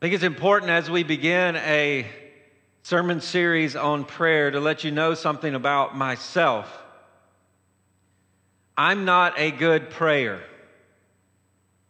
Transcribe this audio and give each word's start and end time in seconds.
I 0.00 0.06
think 0.06 0.14
it's 0.14 0.24
important 0.24 0.70
as 0.70 0.90
we 0.90 1.02
begin 1.02 1.56
a 1.56 2.06
sermon 2.84 3.20
series 3.20 3.76
on 3.76 4.06
prayer 4.06 4.50
to 4.50 4.58
let 4.58 4.82
you 4.82 4.90
know 4.90 5.12
something 5.12 5.54
about 5.54 5.94
myself. 5.94 6.66
I'm 8.78 9.04
not 9.04 9.38
a 9.38 9.50
good 9.50 9.90
prayer. 9.90 10.40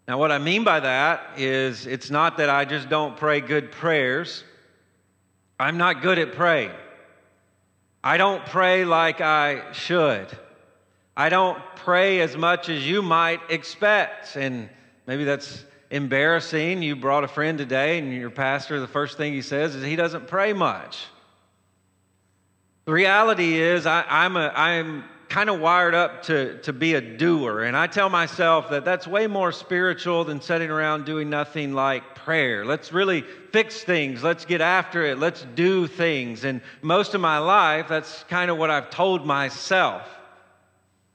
Now, 0.09 0.19
what 0.19 0.33
I 0.33 0.39
mean 0.39 0.65
by 0.65 0.81
that 0.81 1.39
is 1.39 1.87
it's 1.87 2.11
not 2.11 2.39
that 2.39 2.51
I 2.51 2.65
just 2.65 2.89
don't 2.89 3.17
pray 3.17 3.41
good 3.41 3.71
prayers. 3.71 4.43
I'm 5.61 5.79
not 5.79 6.03
good 6.03 6.19
at 6.19 6.33
praying. 6.33 6.73
I 8.03 8.17
don't 8.17 8.45
pray 8.45 8.85
like 8.85 9.21
I 9.21 9.71
should. 9.71 10.27
I 11.17 11.29
don't 11.29 11.63
pray 11.77 12.23
as 12.23 12.37
much 12.37 12.69
as 12.71 12.85
you 12.85 13.03
might 13.03 13.39
expect. 13.51 14.35
And 14.35 14.69
maybe 15.07 15.23
that's 15.23 15.65
embarrassing. 15.91 16.83
You 16.83 16.97
brought 16.97 17.25
a 17.25 17.29
friend 17.29 17.59
today, 17.59 17.99
and 17.99 18.13
your 18.13 18.31
pastor, 18.31 18.81
the 18.81 18.89
first 18.89 19.17
thing 19.17 19.33
he 19.33 19.43
says 19.43 19.75
is 19.75 19.85
he 19.85 19.97
doesn't 19.97 20.29
pray 20.29 20.53
much. 20.53 21.07
The 22.87 22.93
reality 22.93 23.59
is, 23.61 23.87
I, 23.87 24.05
am 24.09 24.37
I'm 24.37 25.05
kind 25.29 25.49
of 25.49 25.61
wired 25.61 25.95
up 25.95 26.25
to, 26.25 26.59
to 26.63 26.73
be 26.73 26.95
a 26.95 27.01
doer. 27.01 27.63
And 27.63 27.77
I 27.77 27.87
tell 27.87 28.09
myself 28.09 28.71
that 28.71 28.85
that's 28.85 29.07
way 29.07 29.29
more 29.29 29.53
spiritual 29.53 30.25
than 30.25 30.41
sitting 30.41 30.71
around 30.71 31.07
doing 31.07 31.31
nothing 31.31 31.73
like 31.73 32.17
prayer. 32.17 32.65
Let's 32.67 32.93
really 32.93 33.25
fix 33.53 33.83
things. 33.85 34.25
Let's 34.25 34.45
get 34.45 34.61
after 34.61 35.05
it. 35.05 35.19
Let's 35.19 35.47
do 35.55 35.87
things. 35.87 36.43
And 36.43 36.61
most 36.83 37.15
of 37.15 37.21
my 37.21 37.39
life, 37.39 37.87
that's 37.89 38.25
kind 38.25 38.51
of 38.51 38.59
what 38.59 38.71
I've 38.71 38.91
told 38.91 39.25
myself. 39.25 40.03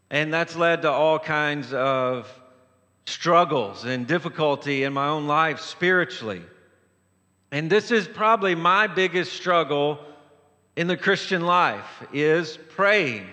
And 0.10 0.34
that's 0.34 0.56
led 0.56 0.84
to 0.84 0.92
all 0.92 1.20
kinds 1.20 1.74
of 1.74 2.32
struggles 3.08 3.86
and 3.86 4.08
difficulty 4.08 4.84
in 4.84 4.94
my 4.94 5.08
own 5.08 5.28
life 5.28 5.60
spiritually. 5.60 6.42
And 7.52 7.70
this 7.70 7.92
is 7.92 8.08
probably 8.08 8.56
my 8.56 8.88
biggest 8.88 9.34
struggle 9.34 10.00
in 10.76 10.88
the 10.88 10.98
Christian 10.98 11.46
life 11.46 12.04
is 12.12 12.58
praying, 12.76 13.28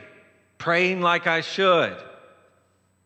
praying 0.59 1.01
like 1.01 1.27
I 1.27 1.41
should. 1.41 1.97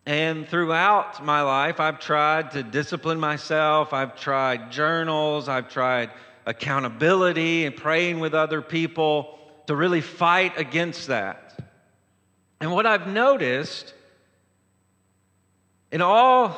And 0.05 0.47
throughout 0.49 1.25
my 1.25 1.43
life, 1.43 1.81
I've 1.81 1.99
tried 1.99 2.53
to 2.53 2.63
discipline 2.63 3.19
myself. 3.19 3.93
I've 3.93 4.17
tried 4.17 4.71
journals. 4.71 5.49
I've 5.49 5.69
tried 5.69 6.11
accountability 6.45 7.65
and 7.65 7.75
praying 7.75 8.21
with 8.21 8.35
other 8.35 8.63
people 8.63 9.39
to 9.67 9.75
really 9.75 10.01
fight 10.01 10.59
against 10.59 11.09
that. 11.09 11.59
And 12.61 12.71
what 12.71 12.87
I've 12.87 13.09
noticed 13.09 13.95
in 15.91 16.03
all 16.03 16.57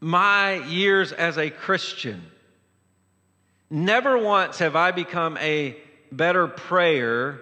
my 0.00 0.54
years 0.64 1.12
as 1.12 1.36
a 1.36 1.50
Christian, 1.50 2.22
never 3.68 4.18
once 4.18 4.58
have 4.58 4.76
I 4.76 4.90
become 4.90 5.36
a 5.38 5.76
better 6.10 6.48
prayer 6.48 7.40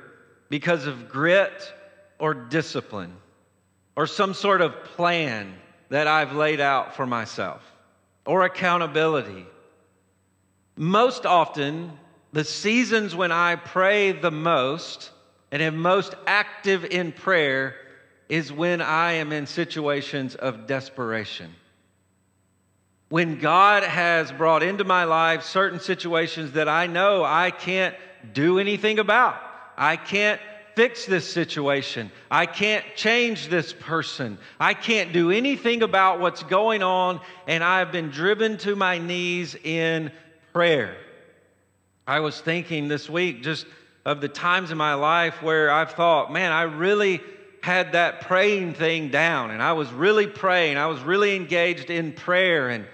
because 0.49 0.87
of 0.87 1.09
grit 1.09 1.73
or 2.19 2.35
discipline 2.35 3.15
or 3.97 4.07
some 4.07 4.35
sort 4.35 4.61
of 4.61 4.85
plan 4.85 5.55
that 5.89 6.07
I've 6.07 6.35
laid 6.35 6.61
out 6.61 6.97
for 6.97 7.07
myself 7.07 7.63
or 8.27 8.45
accountability. 8.45 9.47
Most 10.77 11.25
often, 11.25 11.93
the 12.33 12.45
seasons 12.45 13.15
when 13.15 13.33
I 13.33 13.57
pray 13.57 14.13
the 14.13 14.31
most 14.31 15.11
and 15.51 15.63
am 15.63 15.77
most 15.79 16.15
active 16.27 16.85
in 16.85 17.13
prayer 17.13 17.75
is 18.29 18.53
when 18.53 18.81
I 18.81 19.13
am 19.13 19.33
in 19.33 19.47
situations 19.47 20.35
of 20.35 20.67
desperation. 20.67 21.51
When 23.09 23.39
God 23.39 23.83
has 23.85 24.31
brought 24.33 24.63
into 24.63 24.85
my 24.85 25.05
life 25.05 25.43
certain 25.43 25.81
situations 25.81 26.53
that 26.53 26.69
I 26.69 26.87
know 26.87 27.25
I 27.25 27.51
can't 27.51 27.95
do 28.35 28.59
anything 28.59 28.99
about, 28.99 29.37
I 29.77 29.97
can't 29.97 30.41
fix 30.75 31.07
this 31.07 31.29
situation, 31.29 32.11
I 32.31 32.47
can't 32.47 32.85
change 32.95 33.49
this 33.49 33.73
person, 33.73 34.39
I 34.61 34.75
can't 34.75 35.13
do 35.13 35.31
anything 35.31 35.83
about 35.83 36.21
what's 36.21 36.43
going 36.45 36.83
on, 36.83 37.21
and 37.47 37.65
I've 37.65 37.91
been 37.91 38.11
driven 38.11 38.59
to 38.59 38.77
my 38.77 38.99
knees 38.99 39.57
in 39.57 40.13
prayer. 40.53 40.97
I 42.07 42.21
was 42.21 42.41
thinking 42.41 42.89
this 42.89 43.09
week 43.09 43.43
just 43.43 43.67
of 44.05 44.21
the 44.21 44.29
times 44.29 44.71
in 44.71 44.79
my 44.79 44.95
life 44.95 45.43
where 45.43 45.71
I've 45.71 45.93
thought, 45.93 46.33
man, 46.33 46.53
I 46.53 46.63
really 46.63 47.21
had 47.63 47.93
that 47.93 48.23
praying 48.23 48.75
thing 48.75 49.11
down 49.11 49.51
and 49.51 49.63
I 49.63 49.73
was 49.73 49.93
really 49.93 50.27
praying. 50.27 50.77
I 50.77 50.87
was 50.87 51.01
really 51.01 51.35
engaged 51.37 51.91
in 51.91 52.13
prayer. 52.13 52.69
And 52.69 52.87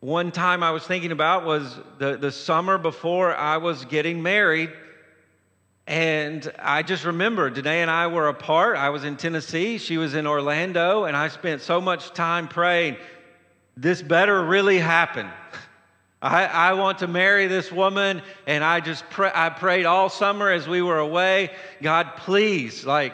one 0.00 0.30
time 0.30 0.62
I 0.62 0.70
was 0.70 0.84
thinking 0.84 1.12
about 1.12 1.44
was 1.44 1.76
the, 1.98 2.16
the 2.16 2.30
summer 2.30 2.78
before 2.78 3.34
I 3.34 3.56
was 3.56 3.84
getting 3.86 4.22
married. 4.22 4.70
And 5.86 6.52
I 6.58 6.82
just 6.82 7.04
remember 7.04 7.48
Danae 7.48 7.80
and 7.80 7.90
I 7.90 8.08
were 8.08 8.28
apart. 8.28 8.76
I 8.76 8.90
was 8.90 9.04
in 9.04 9.16
Tennessee, 9.16 9.78
she 9.78 9.96
was 9.96 10.14
in 10.14 10.26
Orlando, 10.26 11.04
and 11.04 11.16
I 11.16 11.28
spent 11.28 11.62
so 11.62 11.80
much 11.80 12.12
time 12.12 12.46
praying, 12.46 12.96
this 13.74 14.02
better 14.02 14.44
really 14.44 14.78
happen. 14.78 15.28
I, 16.22 16.44
I, 16.46 16.72
want 16.72 16.98
to 16.98 17.06
marry 17.06 17.46
this 17.46 17.70
woman, 17.70 18.22
and 18.46 18.64
I 18.64 18.80
just 18.80 19.08
pray, 19.08 19.30
I 19.32 19.50
prayed 19.50 19.86
all 19.86 20.08
summer 20.08 20.50
as 20.50 20.66
we 20.66 20.82
were 20.82 20.98
away. 20.98 21.52
God, 21.80 22.16
please, 22.16 22.84
like, 22.84 23.12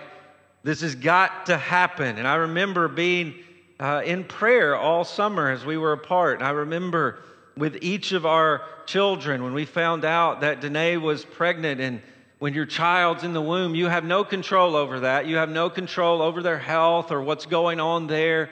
this 0.65 0.81
has 0.81 0.95
got 0.95 1.47
to 1.47 1.57
happen. 1.57 2.19
And 2.19 2.27
I 2.27 2.37
remember 2.37 2.89
being 2.89 3.35
uh, 3.79 4.03
in 4.05 4.25
prayer 4.25 4.75
all 4.75 5.05
summer 5.05 5.51
as 5.51 5.65
we 5.65 5.77
were 5.77 5.93
apart. 5.93 6.41
And 6.41 6.49
I 6.49 6.53
remember 6.53 7.21
with 7.57 7.79
each 7.83 8.13
of 8.13 8.27
our 8.27 8.63
children 8.87 9.45
when 9.45 9.53
we 9.53 9.67
found 9.67 10.05
out 10.05 10.41
that 10.41 10.61
Danae 10.61 10.97
was 10.97 11.25
pregnant 11.25 11.81
and 11.81 12.03
when 12.39 12.53
your 12.53 12.67
child's 12.67 13.25
in 13.25 13.33
the 13.33 13.41
womb, 13.41 13.75
you 13.75 13.87
have 13.87 14.05
no 14.05 14.25
control 14.25 14.75
over 14.75 15.01
that. 15.01 15.27
You 15.27 15.37
have 15.37 15.49
no 15.49 15.71
control 15.71 16.21
over 16.21 16.43
their 16.43 16.59
health 16.59 17.11
or 17.11 17.23
what's 17.23 17.47
going 17.47 17.79
on 17.79 18.07
there. 18.07 18.51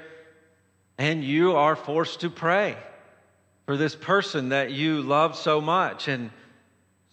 And 0.99 1.25
you 1.25 1.57
are 1.57 1.75
forced 1.77 2.21
to 2.21 2.31
pray 2.31 2.77
for 3.67 3.77
this 3.77 3.95
person 3.95 4.51
that 4.51 4.71
you 4.71 5.03
love 5.03 5.37
so 5.37 5.61
much. 5.61 6.09
And 6.09 6.31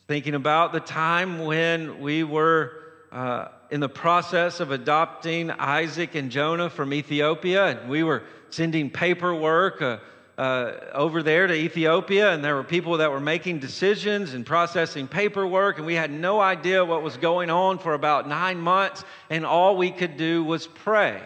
thinking 0.08 0.36
about 0.36 0.72
the 0.72 0.80
time 0.80 1.40
when 1.40 2.00
we 2.02 2.24
were 2.24 2.74
uh, 3.12 3.48
in 3.72 3.80
the 3.80 3.90
process 3.90 4.60
of 4.60 4.72
adopting 4.72 5.52
Isaac 5.52 6.16
and 6.16 6.32
Jonah 6.32 6.70
from 6.70 6.94
Ethiopia, 6.94 7.68
and 7.68 7.90
we 7.90 8.04
were 8.04 8.24
sending 8.50 8.90
paperwork 8.90 9.82
uh, 9.82 9.98
uh, 10.40 10.74
over 10.94 11.22
there 11.22 11.48
to 11.48 11.54
Ethiopia, 11.54 12.34
and 12.34 12.44
there 12.44 12.56
were 12.56 12.64
people 12.64 12.98
that 12.98 13.12
were 13.12 13.20
making 13.20 13.60
decisions 13.60 14.34
and 14.34 14.46
processing 14.46 15.08
paperwork, 15.08 15.78
and 15.78 15.86
we 15.86 15.96
had 15.96 16.10
no 16.10 16.40
idea 16.40 16.84
what 16.84 17.04
was 17.04 17.18
going 17.18 17.50
on 17.50 17.78
for 17.78 17.94
about 17.94 18.28
nine 18.28 18.58
months, 18.58 19.04
and 19.30 19.46
all 19.46 19.76
we 19.76 19.92
could 19.92 20.18
do 20.18 20.44
was 20.44 20.66
pray. 20.66 21.22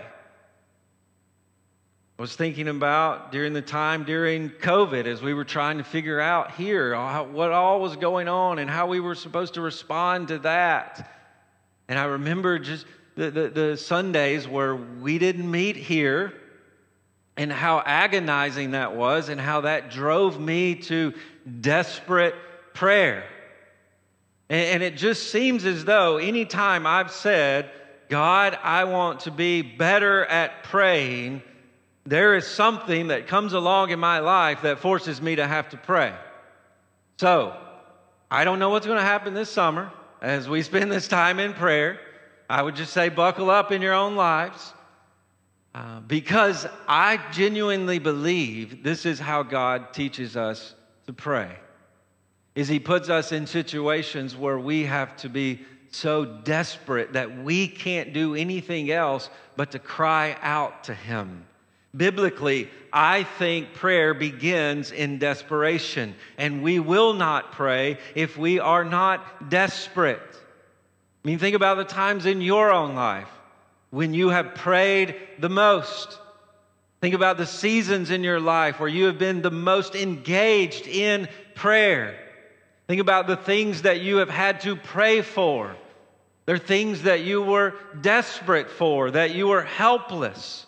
I 2.18 2.22
was 2.22 2.36
thinking 2.36 2.68
about 2.68 3.32
during 3.32 3.54
the 3.54 3.62
time 3.62 4.04
during 4.04 4.50
COVID 4.50 5.06
as 5.06 5.22
we 5.22 5.34
were 5.34 5.46
trying 5.46 5.78
to 5.78 5.84
figure 5.84 6.20
out 6.20 6.52
here 6.52 6.96
what 7.26 7.52
all 7.52 7.82
was 7.82 7.96
going 7.96 8.28
on 8.28 8.60
and 8.60 8.70
how 8.70 8.88
we 8.88 9.00
were 9.00 9.16
supposed 9.16 9.56
to 9.56 9.62
respond 9.62 10.28
to 10.30 10.40
that. 10.40 11.23
And 11.88 12.00
I 12.00 12.06
remember 12.06 12.60
just 12.60 12.86
the, 13.16 13.30
the, 13.30 13.50
the, 13.50 13.78
Sundays 13.78 14.48
where 14.48 14.76
we 14.76 15.20
didn't 15.20 15.50
meet 15.50 15.76
here 15.76 16.34
and 17.38 17.52
how 17.52 17.82
agonizing 17.86 18.72
that 18.72 18.96
was 18.96 19.30
and 19.30 19.40
how 19.40 19.62
that 19.62 19.92
drove 19.92 20.40
me 20.40 20.76
to 20.76 21.14
desperate 21.62 22.36
prayer. 22.74 23.26
And, 24.50 24.66
and 24.66 24.84
it 24.84 24.98
just 24.98 25.32
seems 25.32 25.66
as 25.66 25.86
though 25.86 26.18
anytime 26.18 26.88
I've 26.88 27.12
said, 27.12 27.70
God, 28.10 28.58
I 28.62 28.86
want 28.86 29.22
to 29.22 29.32
be 29.32 29.62
better 29.62 30.26
at 30.26 30.64
praying, 30.64 31.44
there 32.06 32.36
is 32.36 32.48
something 32.48 33.08
that 33.08 33.28
comes 33.28 33.54
along 33.54 33.92
in 33.92 34.00
my 34.00 34.20
life 34.20 34.64
that 34.64 34.80
forces 34.80 35.22
me 35.22 35.36
to 35.36 35.48
have 35.48 35.70
to 35.70 35.78
pray. 35.78 36.14
So, 37.18 37.56
I 38.30 38.44
don't 38.44 38.60
know 38.60 38.70
what's 38.70 38.88
going 38.88 38.98
to 38.98 39.06
happen 39.06 39.34
this 39.34 39.50
summer 39.50 39.92
as 40.24 40.48
we 40.48 40.62
spend 40.62 40.90
this 40.90 41.10
time 41.10 41.38
in 41.38 41.54
prayer, 41.54 42.00
I 42.50 42.64
would 42.64 42.76
just 42.76 42.94
say, 42.94 43.10
buckle 43.10 43.50
up 43.50 43.74
in 43.74 43.82
your 43.82 43.94
own 43.94 44.16
lives. 44.16 44.74
Uh, 45.76 46.00
because 46.02 46.66
I 46.88 47.20
genuinely 47.32 48.00
believe 48.00 48.84
this 48.84 49.06
is 49.06 49.20
how 49.20 49.44
God 49.44 49.92
teaches 49.94 50.38
us 50.38 50.76
to 51.08 51.14
pray. 51.14 51.52
Is 52.56 52.68
he 52.68 52.80
puts 52.80 53.10
us 53.10 53.32
in 53.32 53.48
situations 53.48 54.36
where 54.36 54.58
we 54.58 54.84
have 54.86 55.16
to 55.18 55.30
be 55.30 55.62
so 55.92 56.26
desperate 56.26 57.14
that 57.14 57.44
we 57.44 57.68
can't 57.68 58.14
do 58.14 58.36
anything 58.36 58.92
else 58.92 59.30
but 59.56 59.72
to 59.72 59.80
cry 59.80 60.38
out 60.42 60.86
to 60.86 60.94
him. 60.94 61.46
Biblically, 61.96 62.70
I 62.92 63.24
think 63.24 63.74
prayer 63.76 64.14
begins 64.14 64.92
in 64.92 65.20
desperation, 65.20 66.16
and 66.38 66.64
we 66.64 66.80
will 66.80 67.14
not 67.14 67.52
pray 67.52 68.00
if 68.16 68.38
we 68.38 68.60
are 68.60 68.84
not 68.84 69.50
desperate. 69.50 70.20
I 71.24 71.28
mean, 71.28 71.40
think 71.40 71.56
about 71.56 71.78
the 71.78 71.84
times 71.84 72.26
in 72.26 72.42
your 72.42 72.72
own 72.72 72.96
life 72.96 73.30
when 73.92 74.14
you 74.14 74.30
have 74.30 74.56
prayed 74.56 75.16
the 75.38 75.50
most. 75.50 76.20
Think 77.00 77.14
about 77.14 77.38
the 77.38 77.46
seasons 77.46 78.10
in 78.10 78.24
your 78.24 78.40
life 78.40 78.80
where 78.80 78.90
you 78.90 79.06
have 79.06 79.20
been 79.20 79.42
the 79.42 79.52
most 79.52 79.94
engaged 79.94 80.88
in 80.88 81.28
prayer. 81.54 82.18
Think 82.88 83.02
about 83.02 83.28
the 83.28 83.38
things 83.38 83.84
that 83.84 84.02
you 84.02 84.18
have 84.18 84.30
had 84.30 84.62
to 84.62 84.76
pray 84.76 85.22
for. 85.22 85.76
They're 86.46 86.58
things 86.58 87.04
that 87.04 87.22
you 87.22 87.42
were 87.42 87.76
desperate 88.02 88.70
for, 88.70 89.12
that 89.12 89.36
you 89.36 89.48
were 89.48 89.62
helpless. 89.62 90.66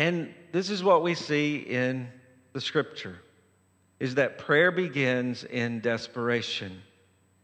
And 0.00 0.32
this 0.50 0.70
is 0.70 0.82
what 0.82 1.02
we 1.02 1.14
see 1.14 1.58
in 1.58 2.08
the 2.54 2.60
scripture 2.62 3.18
is 3.98 4.14
that 4.14 4.38
prayer 4.38 4.70
begins 4.70 5.44
in 5.44 5.80
desperation. 5.80 6.80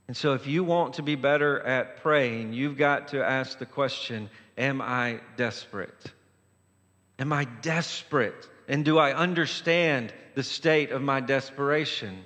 And 0.09 0.17
so 0.17 0.33
if 0.33 0.47
you 0.47 0.65
want 0.65 0.95
to 0.95 1.03
be 1.03 1.17
better 1.17 1.61
at 1.61 1.99
praying, 1.99 2.55
you've 2.55 2.79
got 2.79 3.09
to 3.09 3.23
ask 3.23 3.59
the 3.59 3.67
question, 3.67 4.31
am 4.57 4.81
I 4.81 5.21
desperate? 5.37 6.11
Am 7.19 7.31
I 7.31 7.45
desperate? 7.61 8.49
And 8.69 8.87
do 8.87 8.97
I 8.97 9.13
understand 9.13 10.15
the 10.35 10.43
state 10.43 10.93
of 10.93 11.03
my 11.03 11.21
desperation? 11.21 12.25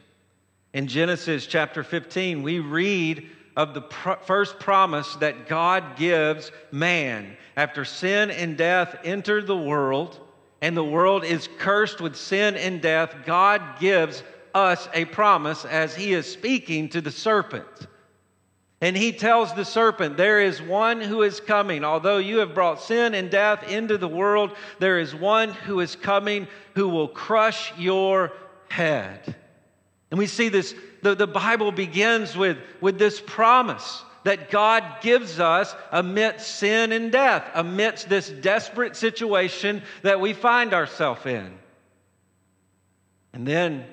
In 0.73 0.87
Genesis 0.87 1.45
chapter 1.45 1.83
15, 1.83 2.45
we 2.45 2.61
read 2.61 3.29
of 3.61 3.75
the 3.75 3.83
pr- 3.83 4.13
first 4.25 4.59
promise 4.59 5.17
that 5.17 5.47
God 5.47 5.97
gives 5.97 6.51
man. 6.73 7.37
After 7.59 7.85
sin 7.85 8.31
and 8.31 8.57
death 8.57 8.97
entered 9.05 9.47
the 9.47 9.57
world, 9.57 10.19
and 10.63 10.75
the 10.75 10.85
world 10.85 11.25
is 11.25 11.47
cursed 11.59 12.01
with 12.01 12.17
sin 12.17 12.57
and 12.57 12.81
death, 12.81 13.15
God 13.27 13.79
gives 13.79 14.23
us 14.55 14.89
a 14.95 15.05
promise 15.05 15.67
as 15.67 15.95
He 15.95 16.15
is 16.15 16.31
speaking 16.31 16.89
to 16.89 17.03
the 17.03 17.11
serpent. 17.11 17.67
And 18.81 18.97
he 18.97 19.13
tells 19.13 19.53
the 19.53 19.67
serpent, 19.67 20.17
There 20.17 20.41
is 20.41 20.63
one 20.63 21.03
who 21.03 21.21
is 21.21 21.39
coming. 21.39 21.85
Although 21.85 22.17
you 22.17 22.39
have 22.39 22.55
brought 22.55 22.81
sin 22.81 23.15
and 23.15 23.31
death 23.31 23.71
into 23.71 23.99
the 23.99 24.09
world, 24.09 24.57
there 24.79 24.99
is 24.99 25.15
one 25.15 25.51
who 25.51 25.81
is 25.81 25.97
coming 25.97 26.49
who 26.75 26.89
will 26.89 27.09
crush 27.09 27.77
your 27.77 28.33
head. 28.71 29.37
And 30.11 30.19
we 30.19 30.27
see 30.27 30.49
this, 30.49 30.75
the, 31.03 31.15
the 31.15 31.27
Bible 31.27 31.73
begins 31.73 32.37
with, 32.37 32.59
with 32.81 32.99
this 32.99 33.21
promise 33.25 34.03
that 34.25 34.51
God 34.51 34.85
gives 35.01 35.41
us 35.41 35.75
amidst 35.91 36.57
sin 36.57 36.93
and 36.93 37.11
death, 37.11 37.49
amidst 37.55 38.09
this 38.09 38.29
desperate 38.29 38.97
situation 38.97 39.83
that 40.03 40.21
we 40.21 40.33
find 40.33 40.75
ourselves 40.75 41.25
in. 41.25 41.51
And 43.33 43.47
then 43.47 43.87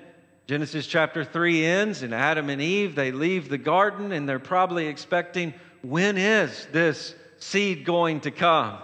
Genesis 0.47 0.87
chapter 0.87 1.23
3 1.23 1.65
ends, 1.65 2.03
and 2.03 2.13
Adam 2.13 2.49
and 2.49 2.61
Eve, 2.61 2.95
they 2.95 3.11
leave 3.11 3.49
the 3.49 3.57
garden, 3.57 4.11
and 4.11 4.27
they're 4.27 4.39
probably 4.39 4.87
expecting, 4.87 5.53
when 5.81 6.17
is 6.17 6.67
this 6.71 7.13
seed 7.37 7.85
going 7.85 8.21
to 8.21 8.31
come? 8.31 8.77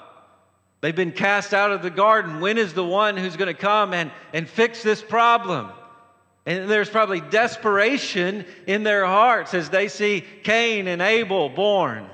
They've 0.81 0.95
been 0.95 1.13
cast 1.13 1.53
out 1.53 1.71
of 1.71 1.81
the 1.81 1.89
garden. 1.89 2.41
When 2.41 2.57
is 2.57 2.73
the 2.73 2.83
one 2.83 3.15
who's 3.15 3.37
going 3.37 3.53
to 3.53 3.59
come 3.59 3.93
and, 3.93 4.11
and 4.33 4.47
fix 4.47 4.83
this 4.83 5.01
problem? 5.01 5.71
And 6.45 6.69
there's 6.69 6.89
probably 6.89 7.21
desperation 7.21 8.45
in 8.67 8.83
their 8.83 9.05
hearts 9.05 9.53
as 9.53 9.69
they 9.69 9.87
see 9.87 10.25
Cain 10.43 10.87
and 10.87 11.01
Abel 11.01 11.49
born. 11.49 12.09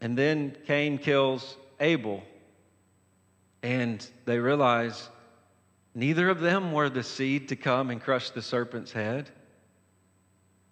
And 0.00 0.16
then 0.16 0.56
Cain 0.66 0.98
kills 0.98 1.56
Abel. 1.78 2.22
And 3.62 4.06
they 4.24 4.38
realize 4.38 5.10
Neither 5.94 6.28
of 6.28 6.40
them 6.40 6.72
were 6.72 6.88
the 6.88 7.02
seed 7.02 7.48
to 7.48 7.56
come 7.56 7.90
and 7.90 8.00
crush 8.00 8.30
the 8.30 8.42
serpent's 8.42 8.92
head. 8.92 9.28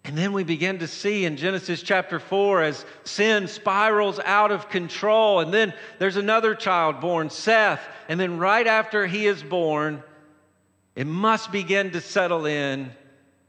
And 0.05 0.17
then 0.17 0.31
we 0.31 0.45
begin 0.45 0.79
to 0.79 0.87
see 0.87 1.25
in 1.25 1.35
Genesis 1.35 1.83
chapter 1.83 2.19
4 2.19 2.63
as 2.63 2.85
sin 3.03 3.47
spirals 3.47 4.19
out 4.23 4.51
of 4.51 4.69
control. 4.69 5.41
And 5.41 5.53
then 5.53 5.73
there's 5.99 6.15
another 6.15 6.55
child 6.55 7.01
born, 7.01 7.29
Seth. 7.29 7.85
And 8.07 8.17
then 8.17 8.39
right 8.39 8.65
after 8.65 9.05
he 9.05 9.27
is 9.27 9.43
born, 9.43 10.01
it 10.95 11.07
must 11.07 11.51
begin 11.51 11.91
to 11.91 12.01
settle 12.01 12.45
in. 12.45 12.91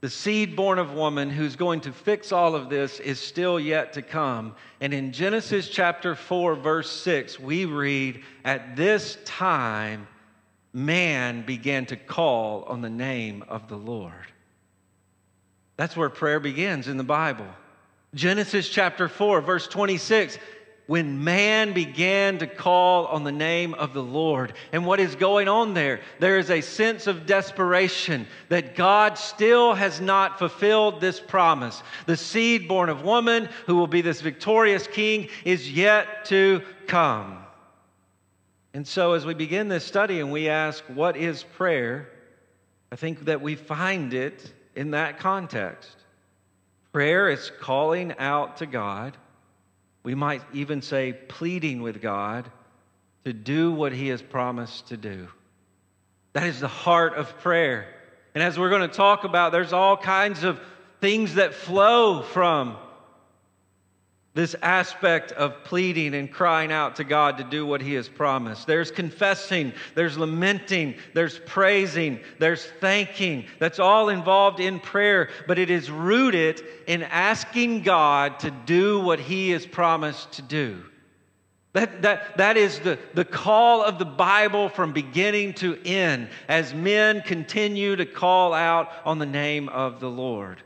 The 0.01 0.09
seed 0.09 0.55
born 0.55 0.79
of 0.79 0.93
woman 0.93 1.29
who's 1.29 1.55
going 1.55 1.81
to 1.81 1.91
fix 1.91 2.31
all 2.31 2.55
of 2.55 2.69
this 2.69 2.99
is 2.99 3.19
still 3.19 3.59
yet 3.59 3.93
to 3.93 4.01
come. 4.01 4.55
And 4.79 4.95
in 4.95 5.11
Genesis 5.11 5.69
chapter 5.69 6.15
4, 6.15 6.55
verse 6.55 6.89
6, 6.89 7.39
we 7.39 7.65
read, 7.65 8.23
At 8.43 8.75
this 8.75 9.17
time, 9.25 10.07
man 10.73 11.43
began 11.45 11.85
to 11.87 11.95
call 11.95 12.63
on 12.63 12.81
the 12.81 12.89
name 12.89 13.43
of 13.47 13.67
the 13.67 13.77
Lord. 13.77 14.13
That's 15.77 15.95
where 15.95 16.09
prayer 16.09 16.39
begins 16.39 16.87
in 16.87 16.97
the 16.97 17.03
Bible. 17.03 17.47
Genesis 18.13 18.69
chapter 18.69 19.07
4, 19.07 19.41
verse 19.41 19.67
26. 19.67 20.37
When 20.91 21.23
man 21.23 21.71
began 21.71 22.39
to 22.39 22.47
call 22.47 23.05
on 23.05 23.23
the 23.23 23.31
name 23.31 23.73
of 23.75 23.93
the 23.93 24.03
Lord. 24.03 24.51
And 24.73 24.85
what 24.85 24.99
is 24.99 25.15
going 25.15 25.47
on 25.47 25.73
there? 25.73 26.01
There 26.19 26.37
is 26.37 26.49
a 26.49 26.59
sense 26.59 27.07
of 27.07 27.25
desperation 27.25 28.27
that 28.49 28.75
God 28.75 29.17
still 29.17 29.73
has 29.73 30.01
not 30.01 30.37
fulfilled 30.37 30.99
this 30.99 31.17
promise. 31.17 31.81
The 32.07 32.17
seed 32.17 32.67
born 32.67 32.89
of 32.89 33.05
woman, 33.05 33.47
who 33.67 33.77
will 33.77 33.87
be 33.87 34.01
this 34.01 34.19
victorious 34.19 34.85
king, 34.85 35.29
is 35.45 35.71
yet 35.71 36.25
to 36.25 36.61
come. 36.87 37.37
And 38.73 38.85
so, 38.85 39.13
as 39.13 39.25
we 39.25 39.33
begin 39.33 39.69
this 39.69 39.85
study 39.85 40.19
and 40.19 40.29
we 40.29 40.49
ask, 40.49 40.83
What 40.87 41.15
is 41.15 41.41
prayer? 41.41 42.09
I 42.91 42.97
think 42.97 43.23
that 43.23 43.41
we 43.41 43.55
find 43.55 44.13
it 44.13 44.51
in 44.75 44.91
that 44.91 45.19
context. 45.19 45.95
Prayer 46.91 47.29
is 47.29 47.49
calling 47.61 48.13
out 48.17 48.57
to 48.57 48.65
God. 48.65 49.15
We 50.03 50.15
might 50.15 50.41
even 50.53 50.81
say 50.81 51.13
pleading 51.13 51.81
with 51.81 52.01
God 52.01 52.49
to 53.25 53.33
do 53.33 53.71
what 53.71 53.93
He 53.93 54.07
has 54.07 54.21
promised 54.21 54.87
to 54.87 54.97
do. 54.97 55.27
That 56.33 56.43
is 56.43 56.59
the 56.59 56.67
heart 56.67 57.13
of 57.13 57.37
prayer. 57.39 57.87
And 58.33 58.43
as 58.43 58.57
we're 58.57 58.69
going 58.69 58.89
to 58.89 58.95
talk 58.95 59.23
about, 59.23 59.51
there's 59.51 59.73
all 59.73 59.97
kinds 59.97 60.43
of 60.43 60.59
things 61.01 61.35
that 61.35 61.53
flow 61.53 62.21
from 62.21 62.77
this 64.33 64.55
aspect 64.61 65.33
of 65.33 65.63
pleading 65.65 66.15
and 66.15 66.31
crying 66.31 66.71
out 66.71 66.95
to 66.95 67.03
God 67.03 67.37
to 67.37 67.43
do 67.43 67.65
what 67.65 67.81
He 67.81 67.93
has 67.95 68.07
promised. 68.07 68.65
There's 68.65 68.89
confessing, 68.89 69.73
there's 69.93 70.17
lamenting, 70.17 70.95
there's 71.13 71.39
praising, 71.39 72.19
there's 72.39 72.65
thanking. 72.79 73.45
That's 73.59 73.79
all 73.79 74.07
involved 74.07 74.61
in 74.61 74.79
prayer, 74.79 75.29
but 75.47 75.59
it 75.59 75.69
is 75.69 75.91
rooted 75.91 76.63
in 76.87 77.03
asking 77.03 77.81
God 77.81 78.39
to 78.39 78.51
do 78.51 79.01
what 79.01 79.19
He 79.19 79.49
has 79.49 79.65
promised 79.65 80.31
to 80.33 80.41
do. 80.41 80.81
That, 81.73 82.01
that, 82.01 82.37
that 82.37 82.57
is 82.57 82.79
the, 82.79 82.99
the 83.13 83.23
call 83.23 83.83
of 83.83 83.97
the 83.97 84.05
Bible 84.05 84.69
from 84.69 84.91
beginning 84.91 85.53
to 85.55 85.77
end 85.85 86.29
as 86.47 86.73
men 86.73 87.21
continue 87.21 87.95
to 87.95 88.05
call 88.05 88.53
out 88.53 88.91
on 89.05 89.19
the 89.19 89.25
name 89.25 89.69
of 89.69 89.99
the 89.99 90.09
Lord. 90.09 90.61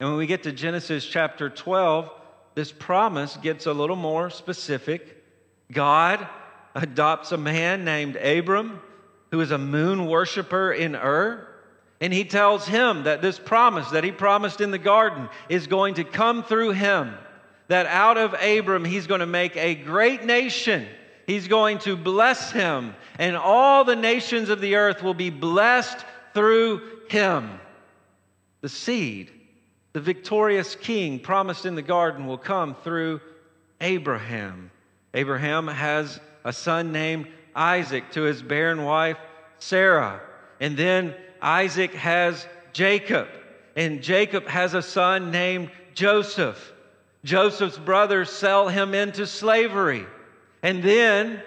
And 0.00 0.08
when 0.08 0.18
we 0.18 0.26
get 0.26 0.42
to 0.44 0.52
Genesis 0.52 1.04
chapter 1.06 1.50
12, 1.50 2.10
this 2.56 2.72
promise 2.72 3.36
gets 3.36 3.66
a 3.66 3.72
little 3.72 3.96
more 3.96 4.30
specific. 4.30 5.22
God 5.70 6.26
adopts 6.74 7.30
a 7.30 7.36
man 7.36 7.84
named 7.84 8.16
Abram, 8.16 8.80
who 9.30 9.42
is 9.42 9.50
a 9.50 9.58
moon 9.58 10.06
worshiper 10.06 10.72
in 10.72 10.96
Ur. 10.96 11.46
And 12.00 12.14
he 12.14 12.24
tells 12.24 12.66
him 12.66 13.04
that 13.04 13.20
this 13.20 13.38
promise 13.38 13.90
that 13.90 14.04
he 14.04 14.10
promised 14.10 14.62
in 14.62 14.70
the 14.70 14.78
garden 14.78 15.28
is 15.50 15.66
going 15.66 15.94
to 15.94 16.04
come 16.04 16.42
through 16.42 16.70
him. 16.70 17.14
That 17.68 17.84
out 17.86 18.16
of 18.16 18.32
Abram, 18.32 18.86
he's 18.86 19.06
going 19.06 19.20
to 19.20 19.26
make 19.26 19.54
a 19.58 19.74
great 19.74 20.24
nation. 20.24 20.86
He's 21.26 21.48
going 21.48 21.78
to 21.80 21.94
bless 21.94 22.52
him, 22.52 22.94
and 23.18 23.36
all 23.36 23.84
the 23.84 23.96
nations 23.96 24.48
of 24.48 24.60
the 24.62 24.76
earth 24.76 25.02
will 25.02 25.14
be 25.14 25.30
blessed 25.30 25.98
through 26.32 26.80
him. 27.08 27.60
The 28.62 28.68
seed 28.70 29.30
the 29.96 30.02
victorious 30.02 30.74
king 30.74 31.18
promised 31.18 31.64
in 31.64 31.74
the 31.74 31.80
garden 31.80 32.26
will 32.26 32.36
come 32.36 32.74
through 32.74 33.18
Abraham. 33.80 34.70
Abraham 35.14 35.68
has 35.68 36.20
a 36.44 36.52
son 36.52 36.92
named 36.92 37.28
Isaac 37.54 38.10
to 38.10 38.20
his 38.20 38.42
barren 38.42 38.84
wife, 38.84 39.16
Sarah. 39.58 40.20
And 40.60 40.76
then 40.76 41.14
Isaac 41.40 41.94
has 41.94 42.46
Jacob. 42.74 43.26
And 43.74 44.02
Jacob 44.02 44.46
has 44.48 44.74
a 44.74 44.82
son 44.82 45.30
named 45.30 45.70
Joseph. 45.94 46.74
Joseph's 47.24 47.78
brothers 47.78 48.28
sell 48.28 48.68
him 48.68 48.92
into 48.92 49.26
slavery. 49.26 50.04
And 50.62 50.82
then 50.82 51.40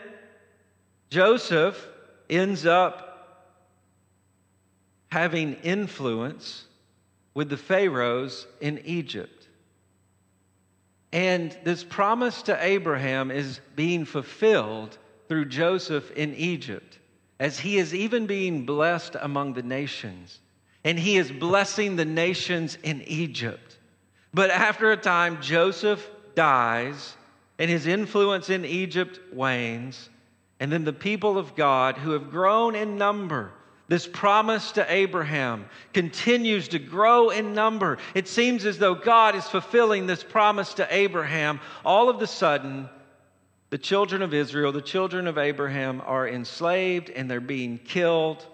Joseph 1.11 1.87
ends 2.27 2.65
up 2.65 3.45
having 5.11 5.53
influence 5.61 6.65
with 7.39 7.47
the 7.47 7.55
Pharaohs 7.55 8.47
in 8.59 8.81
Egypt. 8.83 9.47
And 11.13 11.57
this 11.63 11.85
promise 11.85 12.41
to 12.41 12.65
Abraham 12.65 13.31
is 13.31 13.61
being 13.77 14.03
fulfilled 14.03 14.97
through 15.29 15.45
Joseph 15.45 16.11
in 16.17 16.35
Egypt, 16.35 16.99
as 17.39 17.57
he 17.57 17.77
is 17.77 17.95
even 17.95 18.25
being 18.25 18.65
blessed 18.65 19.15
among 19.21 19.53
the 19.53 19.63
nations. 19.63 20.41
And 20.83 20.99
he 20.99 21.15
is 21.15 21.31
blessing 21.31 21.95
the 21.95 22.03
nations 22.03 22.77
in 22.83 23.03
Egypt. 23.03 23.77
But 24.33 24.49
after 24.49 24.91
a 24.91 24.97
time, 24.97 25.41
Joseph 25.41 26.05
dies, 26.35 27.15
and 27.57 27.71
his 27.71 27.87
influence 27.87 28.49
in 28.49 28.65
Egypt 28.65 29.17
wanes. 29.31 30.09
And 30.59 30.69
then 30.69 30.83
the 30.83 30.91
people 30.91 31.37
of 31.37 31.55
God 31.55 31.95
who 31.95 32.11
have 32.11 32.31
grown 32.31 32.75
in 32.75 32.97
number, 32.97 33.53
this 33.89 34.07
promise 34.07 34.71
to 34.73 34.85
Abraham 34.91 35.65
continues 35.93 36.69
to 36.69 36.79
grow 36.79 37.31
in 37.31 37.53
number. 37.53 37.97
It 38.13 38.27
seems 38.27 38.63
as 38.65 38.77
though 38.77 38.95
God 38.95 39.35
is 39.35 39.45
fulfilling 39.45 40.05
this 40.05 40.23
promise 40.23 40.75
to 40.75 40.87
Abraham. 40.95 41.59
All 41.83 42.07
of 42.07 42.21
a 42.21 42.27
sudden, 42.27 42.87
the 43.71 43.79
children 43.79 44.21
of 44.21 44.33
Israel, 44.33 44.71
the 44.71 44.81
children 44.81 45.25
of 45.25 45.39
Abraham, 45.39 46.01
are 46.05 46.27
enslaved 46.27 47.09
and 47.09 47.29
they're 47.29 47.41
being 47.41 47.79
killed. 47.79 48.45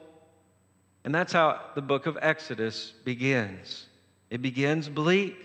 And 1.03 1.13
that's 1.13 1.33
how 1.33 1.59
the 1.75 1.81
book 1.81 2.05
of 2.05 2.17
Exodus 2.21 2.93
begins. 3.03 3.87
It 4.29 4.41
begins 4.41 4.87
bleak. 4.87 5.37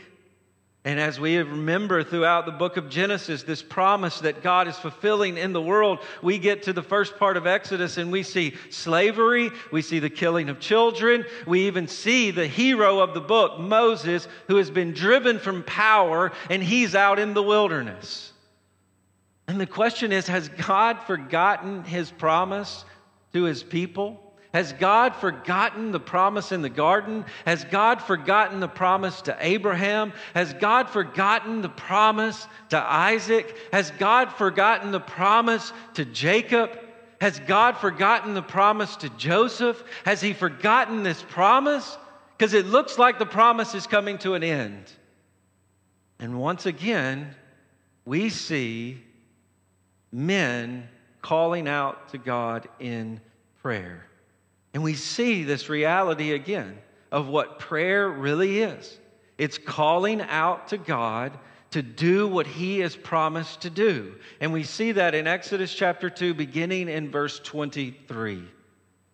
And 0.82 0.98
as 0.98 1.20
we 1.20 1.36
remember 1.36 2.02
throughout 2.02 2.46
the 2.46 2.52
book 2.52 2.78
of 2.78 2.88
Genesis, 2.88 3.42
this 3.42 3.62
promise 3.62 4.20
that 4.20 4.42
God 4.42 4.66
is 4.66 4.78
fulfilling 4.78 5.36
in 5.36 5.52
the 5.52 5.60
world, 5.60 5.98
we 6.22 6.38
get 6.38 6.62
to 6.62 6.72
the 6.72 6.82
first 6.82 7.18
part 7.18 7.36
of 7.36 7.46
Exodus 7.46 7.98
and 7.98 8.10
we 8.10 8.22
see 8.22 8.54
slavery, 8.70 9.50
we 9.70 9.82
see 9.82 9.98
the 9.98 10.08
killing 10.08 10.48
of 10.48 10.58
children, 10.58 11.26
we 11.46 11.66
even 11.66 11.86
see 11.86 12.30
the 12.30 12.46
hero 12.46 13.00
of 13.00 13.12
the 13.12 13.20
book, 13.20 13.60
Moses, 13.60 14.26
who 14.48 14.56
has 14.56 14.70
been 14.70 14.92
driven 14.92 15.38
from 15.38 15.64
power 15.64 16.32
and 16.48 16.62
he's 16.62 16.94
out 16.94 17.18
in 17.18 17.34
the 17.34 17.42
wilderness. 17.42 18.32
And 19.48 19.60
the 19.60 19.66
question 19.66 20.12
is 20.12 20.28
Has 20.28 20.48
God 20.48 21.02
forgotten 21.02 21.84
his 21.84 22.10
promise 22.10 22.86
to 23.34 23.42
his 23.42 23.62
people? 23.62 24.29
Has 24.52 24.72
God 24.72 25.14
forgotten 25.14 25.92
the 25.92 26.00
promise 26.00 26.50
in 26.50 26.60
the 26.60 26.68
garden? 26.68 27.24
Has 27.46 27.64
God 27.64 28.02
forgotten 28.02 28.58
the 28.58 28.68
promise 28.68 29.22
to 29.22 29.36
Abraham? 29.38 30.12
Has 30.34 30.52
God 30.54 30.90
forgotten 30.90 31.62
the 31.62 31.68
promise 31.68 32.48
to 32.70 32.78
Isaac? 32.78 33.56
Has 33.72 33.92
God 33.92 34.32
forgotten 34.32 34.90
the 34.90 35.00
promise 35.00 35.72
to 35.94 36.04
Jacob? 36.04 36.76
Has 37.20 37.38
God 37.38 37.76
forgotten 37.76 38.34
the 38.34 38.42
promise 38.42 38.96
to 38.96 39.08
Joseph? 39.10 39.82
Has 40.04 40.20
he 40.20 40.32
forgotten 40.32 41.04
this 41.04 41.22
promise? 41.22 41.96
Because 42.36 42.52
it 42.52 42.66
looks 42.66 42.98
like 42.98 43.20
the 43.20 43.26
promise 43.26 43.74
is 43.74 43.86
coming 43.86 44.18
to 44.18 44.34
an 44.34 44.42
end. 44.42 44.90
And 46.18 46.40
once 46.40 46.66
again, 46.66 47.36
we 48.04 48.30
see 48.30 49.00
men 50.10 50.88
calling 51.22 51.68
out 51.68 52.08
to 52.08 52.18
God 52.18 52.68
in 52.80 53.20
prayer. 53.62 54.09
And 54.74 54.82
we 54.82 54.94
see 54.94 55.44
this 55.44 55.68
reality 55.68 56.32
again 56.32 56.78
of 57.10 57.28
what 57.28 57.58
prayer 57.58 58.08
really 58.08 58.60
is 58.62 58.98
it's 59.38 59.56
calling 59.56 60.20
out 60.20 60.68
to 60.68 60.76
God 60.76 61.38
to 61.70 61.82
do 61.82 62.28
what 62.28 62.46
he 62.46 62.80
has 62.80 62.94
promised 62.94 63.62
to 63.62 63.70
do. 63.70 64.16
And 64.40 64.52
we 64.52 64.64
see 64.64 64.92
that 64.92 65.14
in 65.14 65.26
Exodus 65.26 65.72
chapter 65.72 66.10
2, 66.10 66.34
beginning 66.34 66.88
in 66.88 67.10
verse 67.10 67.38
23. 67.40 68.42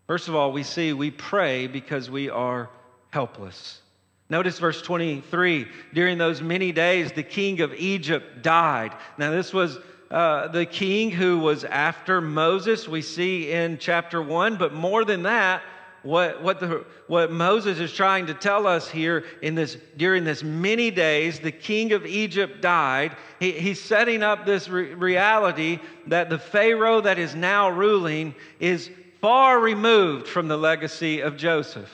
First 0.07 0.27
of 0.29 0.35
all, 0.35 0.53
we 0.53 0.63
see 0.65 0.93
we 0.93 1.11
pray 1.11 1.67
because 1.69 2.11
we 2.11 2.29
are 2.29 2.71
helpless. 3.11 3.83
Notice 4.29 4.59
verse 4.59 4.83
23 4.83 5.69
during 5.95 6.19
those 6.19 6.43
many 6.43 6.73
days, 6.73 7.13
the 7.13 7.23
king 7.23 7.61
of 7.61 7.73
Egypt 7.75 8.43
died. 8.43 8.97
Now, 9.19 9.31
this 9.31 9.53
was 9.53 9.79
uh, 10.11 10.49
the 10.49 10.67
king 10.67 11.11
who 11.11 11.39
was 11.39 11.65
after 11.65 12.21
Moses, 12.21 12.89
we 12.89 13.03
see 13.03 13.51
in 13.51 13.79
chapter 13.79 14.23
1. 14.23 14.57
But 14.57 14.73
more 14.73 15.05
than 15.05 15.25
that, 15.25 15.63
what, 16.03 16.41
what, 16.43 16.61
the, 16.61 16.85
what 17.09 17.33
Moses 17.33 17.81
is 17.81 17.93
trying 17.93 18.27
to 18.27 18.35
tell 18.35 18.67
us 18.67 18.89
here 18.89 19.25
in 19.43 19.57
this, 19.57 19.77
during 19.97 20.23
this 20.23 20.43
many 20.45 20.93
days, 20.93 21.41
the 21.41 21.51
king 21.51 21.93
of 21.93 22.07
Egypt 22.07 22.61
died. 22.61 23.17
He, 23.41 23.53
he's 23.53 23.83
setting 23.83 24.23
up 24.23 24.47
this 24.47 24.69
re- 24.69 24.95
reality 24.95 25.81
that 26.07 26.31
the 26.31 26.39
Pharaoh 26.39 27.01
that 27.01 27.19
is 27.19 27.35
now 27.35 27.69
ruling 27.71 28.35
is 28.61 28.89
far 29.21 29.59
removed 29.59 30.29
from 30.29 30.47
the 30.47 30.57
legacy 30.57 31.21
of 31.21 31.37
Joseph. 31.37 31.91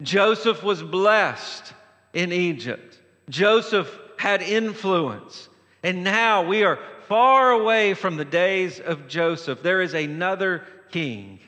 Joseph 0.00 0.62
was 0.62 0.82
blessed 0.82 1.74
in 2.14 2.32
Egypt, 2.32 2.98
Joseph 3.28 3.94
had 4.16 4.42
influence. 4.42 5.48
And 5.82 6.04
now 6.04 6.42
we 6.42 6.64
are 6.64 6.78
far 7.10 7.50
away 7.50 7.92
from 7.92 8.16
the 8.16 8.24
days 8.24 8.78
of 8.78 9.08
Joseph. 9.08 9.64
There 9.64 9.82
is 9.82 9.94
another 9.94 10.62
king. 10.92 11.40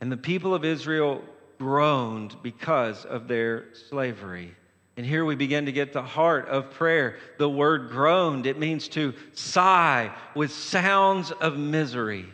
And 0.00 0.12
the 0.12 0.16
people 0.16 0.54
of 0.54 0.64
Israel 0.64 1.20
groaned 1.58 2.36
because 2.40 3.04
of 3.04 3.26
their 3.26 3.74
slavery. 3.74 4.54
And 4.96 5.04
here 5.04 5.24
we 5.24 5.34
begin 5.34 5.66
to 5.66 5.72
get 5.72 5.92
the 5.92 6.02
heart 6.02 6.46
of 6.46 6.70
prayer. 6.70 7.16
The 7.38 7.50
word 7.50 7.90
groaned, 7.90 8.46
it 8.46 8.56
means 8.56 8.86
to 8.90 9.14
sigh 9.32 10.12
with 10.32 10.52
sounds 10.52 11.32
of 11.32 11.58
misery. 11.58 12.26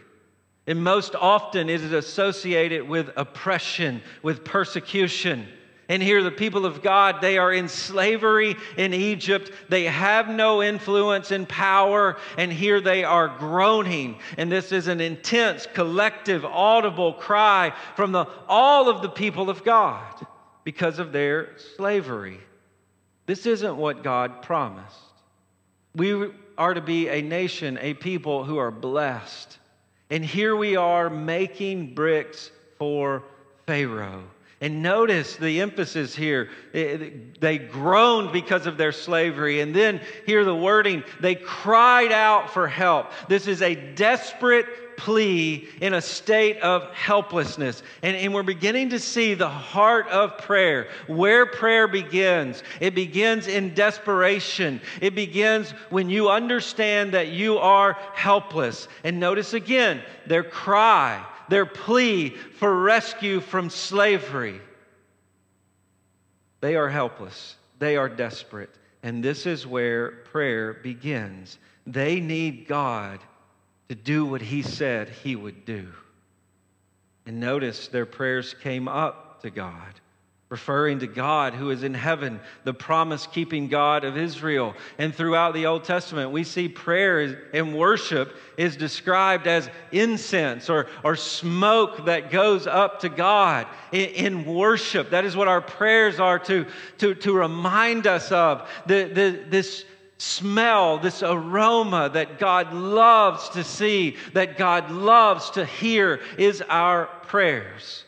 And 0.66 0.85
most 0.85 1.14
often 1.14 1.71
it 1.71 1.80
is 1.80 1.92
associated 1.92 2.87
with 2.87 3.09
oppression, 3.16 4.02
with 4.23 4.44
persecution. 4.44 5.49
And 5.88 6.02
here, 6.02 6.22
the 6.22 6.30
people 6.30 6.64
of 6.64 6.82
God, 6.82 7.20
they 7.20 7.36
are 7.36 7.52
in 7.52 7.68
slavery 7.68 8.56
in 8.76 8.94
Egypt. 8.94 9.52
They 9.68 9.84
have 9.84 10.28
no 10.28 10.62
influence 10.62 11.30
and 11.30 11.48
power. 11.48 12.16
And 12.38 12.52
here 12.52 12.80
they 12.80 13.04
are 13.04 13.28
groaning. 13.28 14.18
And 14.38 14.50
this 14.50 14.72
is 14.72 14.88
an 14.88 15.00
intense, 15.00 15.66
collective, 15.74 16.44
audible 16.44 17.12
cry 17.12 17.74
from 17.96 18.12
the, 18.12 18.26
all 18.48 18.88
of 18.88 19.02
the 19.02 19.10
people 19.10 19.50
of 19.50 19.62
God 19.62 20.26
because 20.64 20.98
of 20.98 21.12
their 21.12 21.58
slavery. 21.76 22.40
This 23.26 23.44
isn't 23.44 23.76
what 23.76 24.02
God 24.02 24.42
promised. 24.42 24.96
We 25.94 26.30
are 26.56 26.74
to 26.74 26.80
be 26.80 27.08
a 27.08 27.20
nation, 27.20 27.78
a 27.80 27.94
people 27.94 28.44
who 28.44 28.56
are 28.56 28.70
blessed. 28.70 29.58
And 30.10 30.24
here 30.24 30.56
we 30.56 30.76
are 30.76 31.10
making 31.10 31.94
bricks 31.94 32.50
for 32.78 33.22
Pharaoh. 33.66 34.24
And 34.61 34.82
notice 34.82 35.37
the 35.37 35.61
emphasis 35.61 36.14
here. 36.14 36.49
Eh, 36.73 36.78
eh, 36.78 37.11
they 37.40 37.58
groaned 37.58 38.32
because 38.32 38.66
of 38.66 38.76
their 38.76 38.92
slavery. 38.92 39.61
And 39.61 39.75
then 39.75 40.00
hear 40.26 40.44
the 40.44 40.54
wording 40.54 41.02
they 41.20 41.34
cried 41.34 42.12
out 42.12 42.50
for 42.50 42.68
help. 42.68 43.11
This 43.28 43.46
is 43.46 43.62
a 43.62 43.75
desperate 43.75 44.66
plea 44.96 45.68
in 45.80 45.94
a 45.94 46.00
state 46.00 46.58
of 46.61 46.92
helplessness. 46.94 47.82
And, 48.02 48.16
and, 48.16 48.32
we're 48.32 48.42
beginning 48.44 48.90
to 48.90 48.99
see 48.99 49.34
the 49.34 49.49
heart 49.49 50.06
of 50.08 50.38
prayer, 50.38 50.88
where 51.08 51.46
prayer 51.46 51.88
begins. 51.88 52.62
It 52.80 52.94
begins 52.94 53.46
in 53.49 53.75
desperation, 53.75 54.80
it 55.00 55.14
begins 55.14 55.70
when 55.90 56.11
you 56.11 56.30
understand 56.30 57.12
that 57.14 57.28
you 57.28 57.58
are 57.58 57.94
helpless. 58.14 58.88
And 59.02 59.18
notice 59.18 59.52
again 59.52 60.02
their 60.26 60.44
cry 60.44 61.25
their 61.48 61.66
plea 61.66 62.30
for 62.30 62.82
rescue 62.82 63.40
from 63.40 63.70
slavery. 63.70 64.60
They 66.60 66.76
are 66.76 66.88
helpless, 66.88 67.56
they 67.78 67.96
are 67.96 68.08
desperate, 68.08 68.70
and 69.02 69.22
this 69.22 69.46
is 69.46 69.66
where 69.66 70.10
prayer 70.10 70.72
begins. 70.72 71.58
They 71.86 72.20
need 72.20 72.66
God 72.66 73.20
to 73.88 73.94
do 73.94 74.24
what 74.24 74.40
He 74.40 74.62
said 74.62 75.08
He 75.08 75.36
would 75.36 75.64
do. 75.64 75.88
And 77.26 77.40
notice 77.40 77.88
their 77.88 78.06
prayers 78.06 78.54
came 78.62 78.88
up 78.88 79.42
to 79.42 79.50
God 79.50 80.00
referring 80.54 81.00
to 81.00 81.06
God 81.08 81.52
who 81.52 81.70
is 81.70 81.82
in 81.82 81.94
heaven, 81.94 82.38
the 82.62 82.73
promise 82.73 83.26
keeping 83.26 83.66
God 83.66 84.04
of 84.04 84.16
Israel. 84.16 84.73
And 84.99 85.12
throughout 85.12 85.52
the 85.52 85.66
Old 85.66 85.82
Testament, 85.82 86.30
we 86.30 86.44
see 86.44 86.68
prayer 86.68 87.49
and 87.52 87.76
worship 87.76 88.37
is 88.56 88.76
described 88.76 89.49
as 89.49 89.68
incense 89.90 90.70
or, 90.70 90.87
or 91.02 91.16
smoke 91.16 92.04
that 92.04 92.30
goes 92.30 92.68
up 92.68 93.00
to 93.00 93.08
God 93.08 93.66
in, 93.90 94.11
in 94.11 94.44
worship. 94.44 95.11
That 95.11 95.25
is 95.25 95.34
what 95.34 95.49
our 95.49 95.61
prayers 95.61 96.20
are 96.20 96.38
to, 96.38 96.66
to, 96.99 97.16
to 97.16 97.32
remind 97.32 98.06
us 98.06 98.30
of. 98.30 98.68
The, 98.87 99.11
the, 99.12 99.44
this 99.49 99.84
smell, 100.18 100.99
this 100.99 101.25
aroma 101.25 102.11
that 102.14 102.38
God 102.38 102.73
loves 102.73 103.49
to 103.49 103.64
see, 103.64 104.18
that 104.34 104.56
God 104.56 104.92
loves 104.92 105.50
to 105.50 105.66
hear, 105.66 106.20
is 106.38 106.62
our 106.68 107.06
prayers. 107.26 108.03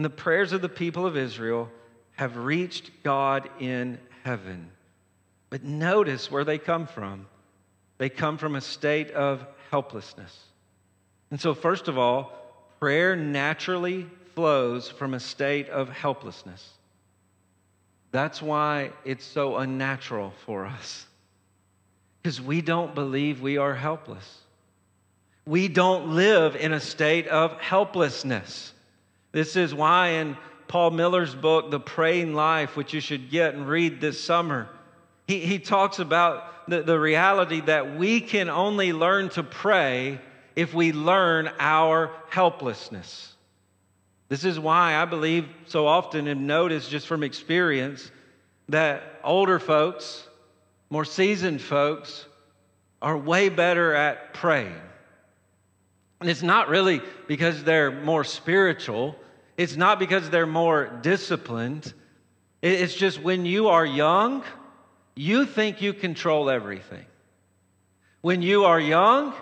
And 0.00 0.04
the 0.06 0.08
prayers 0.08 0.54
of 0.54 0.62
the 0.62 0.68
people 0.70 1.04
of 1.04 1.14
Israel 1.14 1.68
have 2.12 2.38
reached 2.38 2.90
God 3.02 3.50
in 3.60 3.98
heaven. 4.24 4.70
But 5.50 5.62
notice 5.62 6.30
where 6.30 6.42
they 6.42 6.56
come 6.56 6.86
from. 6.86 7.26
They 7.98 8.08
come 8.08 8.38
from 8.38 8.56
a 8.56 8.62
state 8.62 9.10
of 9.10 9.44
helplessness. 9.70 10.34
And 11.30 11.38
so, 11.38 11.52
first 11.52 11.86
of 11.86 11.98
all, 11.98 12.32
prayer 12.80 13.14
naturally 13.14 14.06
flows 14.34 14.88
from 14.88 15.12
a 15.12 15.20
state 15.20 15.68
of 15.68 15.90
helplessness. 15.90 16.66
That's 18.10 18.40
why 18.40 18.92
it's 19.04 19.26
so 19.26 19.58
unnatural 19.58 20.32
for 20.46 20.64
us. 20.64 21.04
Because 22.22 22.40
we 22.40 22.62
don't 22.62 22.94
believe 22.94 23.42
we 23.42 23.58
are 23.58 23.74
helpless. 23.74 24.38
We 25.44 25.68
don't 25.68 26.16
live 26.16 26.56
in 26.56 26.72
a 26.72 26.80
state 26.80 27.28
of 27.28 27.60
helplessness. 27.60 28.72
This 29.32 29.56
is 29.56 29.74
why 29.74 30.08
in 30.08 30.36
Paul 30.68 30.90
Miller's 30.90 31.34
book, 31.34 31.70
The 31.70 31.80
Praying 31.80 32.34
Life, 32.34 32.76
which 32.76 32.92
you 32.92 33.00
should 33.00 33.30
get 33.30 33.54
and 33.54 33.68
read 33.68 34.00
this 34.00 34.22
summer, 34.22 34.68
he, 35.26 35.40
he 35.40 35.58
talks 35.58 35.98
about 35.98 36.68
the, 36.68 36.82
the 36.82 36.98
reality 36.98 37.60
that 37.62 37.96
we 37.96 38.20
can 38.20 38.48
only 38.48 38.92
learn 38.92 39.28
to 39.30 39.42
pray 39.42 40.20
if 40.56 40.74
we 40.74 40.92
learn 40.92 41.50
our 41.58 42.10
helplessness. 42.28 43.34
This 44.28 44.44
is 44.44 44.58
why 44.58 44.96
I 44.96 45.04
believe 45.04 45.48
so 45.66 45.86
often 45.86 46.28
and 46.28 46.46
notice 46.46 46.88
just 46.88 47.06
from 47.06 47.22
experience 47.22 48.10
that 48.68 49.02
older 49.24 49.58
folks, 49.58 50.26
more 50.88 51.04
seasoned 51.04 51.60
folks, 51.60 52.26
are 53.02 53.16
way 53.16 53.48
better 53.48 53.94
at 53.94 54.34
praying. 54.34 54.80
And 56.20 56.28
it's 56.28 56.42
not 56.42 56.68
really 56.68 57.00
because 57.26 57.64
they're 57.64 57.90
more 57.90 58.24
spiritual, 58.24 59.16
it's 59.56 59.76
not 59.76 59.98
because 59.98 60.30
they're 60.30 60.46
more 60.46 60.86
disciplined. 61.02 61.92
It's 62.62 62.94
just 62.94 63.22
when 63.22 63.46
you 63.46 63.68
are 63.68 63.86
young, 63.86 64.44
you 65.14 65.46
think 65.46 65.80
you 65.80 65.94
control 65.94 66.50
everything. 66.50 67.06
When 68.20 68.42
you 68.42 68.64
are 68.64 68.78
young, 68.78 69.34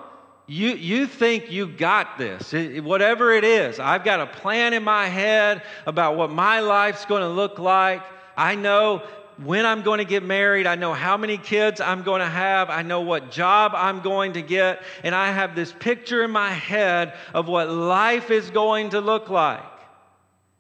you, 0.47 0.71
you 0.71 1.07
think 1.07 1.51
you 1.51 1.67
got 1.67 2.17
this, 2.17 2.55
it, 2.55 2.83
whatever 2.83 3.33
it 3.33 3.45
is. 3.45 3.79
I've 3.79 4.05
got 4.05 4.21
a 4.21 4.27
plan 4.27 4.73
in 4.73 4.83
my 4.85 5.07
head 5.07 5.63
about 5.85 6.17
what 6.17 6.31
my 6.31 6.61
life's 6.61 7.05
going 7.05 7.23
to 7.23 7.29
look 7.29 7.59
like. 7.59 8.03
I 8.37 8.55
know 8.55 9.03
when 9.43 9.67
I'm 9.67 9.83
going 9.83 9.99
to 9.99 10.05
get 10.05 10.23
married. 10.23 10.67
I 10.67 10.75
know 10.75 10.93
how 10.93 11.17
many 11.17 11.39
kids 11.39 11.81
I'm 11.81 12.03
going 12.03 12.21
to 12.21 12.29
have. 12.29 12.71
I 12.71 12.83
know 12.83 13.03
what 13.03 13.31
job 13.31 13.73
I'm 13.75 14.01
going 14.01 14.35
to 14.35 14.43
get. 14.43 14.83
And 15.05 15.15
I 15.15 15.31
have 15.31 15.55
this 15.55 15.73
picture 15.73 16.25
in 16.25 16.31
my 16.31 16.51
head 16.51 17.15
of 17.33 17.49
what 17.49 17.71
life 17.71 18.31
is 18.31 18.51
going 18.51 18.91
to 18.91 19.01
look 19.01 19.31
like. 19.31 19.63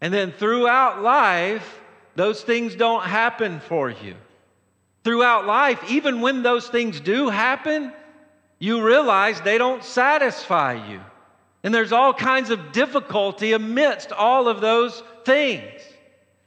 And 0.01 0.15
then 0.15 0.33
throughout 0.33 1.03
life, 1.03 1.81
those 2.15 2.43
things 2.43 2.75
don't 2.77 3.05
happen 3.05 3.61
for 3.61 3.91
you. 3.91 4.15
Throughout 5.05 5.47
life, 5.47 5.83
even 5.91 6.21
when 6.21 6.43
those 6.43 6.69
things 6.69 7.01
do 7.01 7.29
happen, 7.29 7.93
you 8.59 8.85
realize 8.85 9.41
they 9.41 9.59
don't 9.59 9.83
satisfy 9.83 10.89
you. 10.89 11.01
And 11.63 11.75
there's 11.75 11.93
all 11.93 12.15
kinds 12.15 12.51
of 12.51 12.73
difficulty 12.73 13.53
amidst 13.53 14.13
all 14.13 14.49
of 14.49 14.61
those 14.61 15.03
things. 15.25 15.81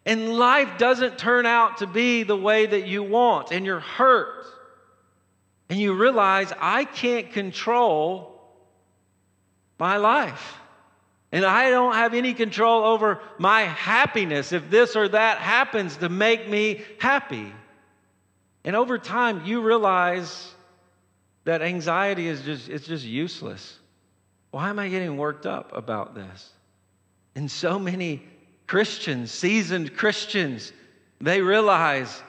And 0.06 0.34
life 0.34 0.78
doesn't 0.78 1.18
turn 1.18 1.46
out 1.46 1.78
to 1.78 1.88
be 1.88 2.24
the 2.24 2.36
way 2.36 2.66
that 2.66 2.88
you 2.88 3.04
want, 3.04 3.52
and 3.52 3.66
you're 3.66 3.80
hurt. 3.80 4.46
And 5.70 5.80
you 5.80 5.94
realize, 5.94 6.52
I 6.60 6.86
can't 6.86 7.32
control 7.32 8.42
my 9.80 9.98
life. 9.98 10.58
And 11.32 11.46
I 11.46 11.70
don't 11.70 11.94
have 11.94 12.14
any 12.14 12.34
control 12.34 12.84
over 12.84 13.22
my 13.38 13.62
happiness 13.62 14.52
if 14.52 14.70
this 14.70 14.96
or 14.96 15.08
that 15.08 15.38
happens 15.38 15.98
to 15.98 16.10
make 16.10 16.50
me 16.50 16.82
happy. 17.00 17.54
And 18.66 18.76
over 18.76 18.98
time, 18.98 19.46
you 19.46 19.62
realize 19.62 20.54
that 21.46 21.62
anxiety 21.62 22.28
is 22.28 22.42
just, 22.42 22.70
it's 22.70 22.86
just 22.86 23.06
useless. 23.06 23.80
Why 24.52 24.70
am 24.70 24.78
I 24.78 24.90
getting 24.90 25.16
worked 25.18 25.46
up 25.46 25.76
about 25.76 26.16
this? 26.16 26.50
And 27.34 27.50
so 27.50 27.80
many 27.80 28.28
Christians, 28.72 29.32
seasoned 29.32 29.98
Christians, 29.98 30.72
they 31.20 31.42
realize 31.42 32.24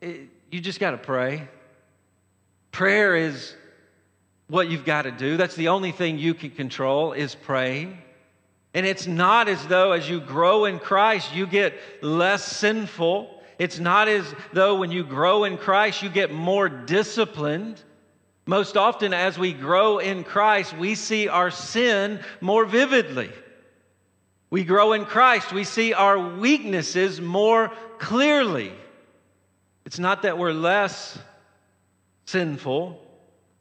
it, 0.00 0.28
you 0.50 0.60
just 0.60 0.80
got 0.80 0.90
to 0.90 0.98
pray. 0.98 1.46
Prayer 2.72 3.14
is 3.14 3.54
what 4.48 4.68
you've 4.68 4.84
got 4.84 5.02
to 5.02 5.12
do. 5.12 5.36
That's 5.36 5.54
the 5.54 5.68
only 5.68 5.92
thing 5.92 6.18
you 6.18 6.34
can 6.34 6.50
control 6.50 7.12
is 7.12 7.36
praying. 7.36 7.96
And 8.74 8.84
it's 8.84 9.06
not 9.06 9.46
as 9.46 9.64
though 9.68 9.92
as 9.92 10.08
you 10.08 10.18
grow 10.18 10.64
in 10.64 10.80
Christ, 10.80 11.32
you 11.32 11.46
get 11.46 11.74
less 12.02 12.44
sinful. 12.44 13.30
It's 13.60 13.78
not 13.78 14.08
as 14.08 14.34
though 14.52 14.74
when 14.74 14.90
you 14.90 15.04
grow 15.04 15.44
in 15.44 15.58
Christ, 15.58 16.02
you 16.02 16.08
get 16.08 16.32
more 16.32 16.68
disciplined. 16.68 17.80
Most 18.46 18.76
often, 18.76 19.14
as 19.14 19.38
we 19.38 19.52
grow 19.52 19.98
in 19.98 20.24
Christ, 20.24 20.76
we 20.76 20.96
see 20.96 21.28
our 21.28 21.52
sin 21.52 22.18
more 22.40 22.64
vividly. 22.64 23.30
We 24.52 24.64
grow 24.64 24.92
in 24.92 25.06
Christ, 25.06 25.50
we 25.54 25.64
see 25.64 25.94
our 25.94 26.18
weaknesses 26.18 27.22
more 27.22 27.72
clearly. 27.98 28.70
It's 29.86 29.98
not 29.98 30.20
that 30.22 30.36
we're 30.36 30.52
less 30.52 31.18
sinful. 32.26 33.00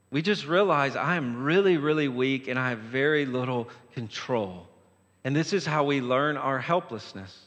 We 0.10 0.22
just 0.22 0.46
realize 0.46 0.98
I 0.98 1.16
am 1.16 1.44
really, 1.44 1.78
really 1.78 2.10
weak 2.10 2.50
and 2.50 2.60
I 2.60 2.72
have 2.72 2.80
very 2.80 3.26
little 3.26 3.70
control. 3.94 4.68
And 5.24 5.34
this 5.34 5.54
is 5.54 5.66
how 5.66 5.86
we 5.86 6.02
learn 6.02 6.36
our 6.36 6.60
helplessness. 6.60 7.40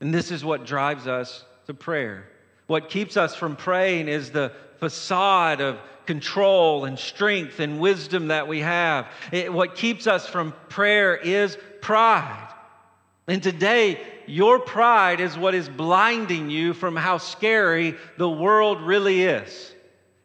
And 0.00 0.12
this 0.12 0.30
is 0.30 0.44
what 0.44 0.66
drives 0.66 1.06
us 1.06 1.46
to 1.68 1.72
prayer. 1.72 2.28
What 2.66 2.90
keeps 2.90 3.16
us 3.16 3.34
from 3.34 3.56
praying 3.56 4.08
is 4.08 4.32
the 4.32 4.52
facade 4.80 5.62
of 5.62 5.78
control 6.04 6.84
and 6.84 6.98
strength 6.98 7.58
and 7.58 7.80
wisdom 7.80 8.28
that 8.28 8.48
we 8.48 8.60
have. 8.60 9.06
It, 9.32 9.50
what 9.50 9.76
keeps 9.76 10.06
us 10.06 10.28
from 10.28 10.52
prayer 10.68 11.16
is 11.16 11.56
pride. 11.80 12.52
And 13.28 13.42
today, 13.42 14.00
your 14.26 14.58
pride 14.58 15.20
is 15.20 15.36
what 15.36 15.54
is 15.54 15.68
blinding 15.68 16.48
you 16.50 16.74
from 16.74 16.94
how 16.94 17.18
scary 17.18 17.96
the 18.18 18.28
world 18.28 18.80
really 18.82 19.24
is 19.24 19.74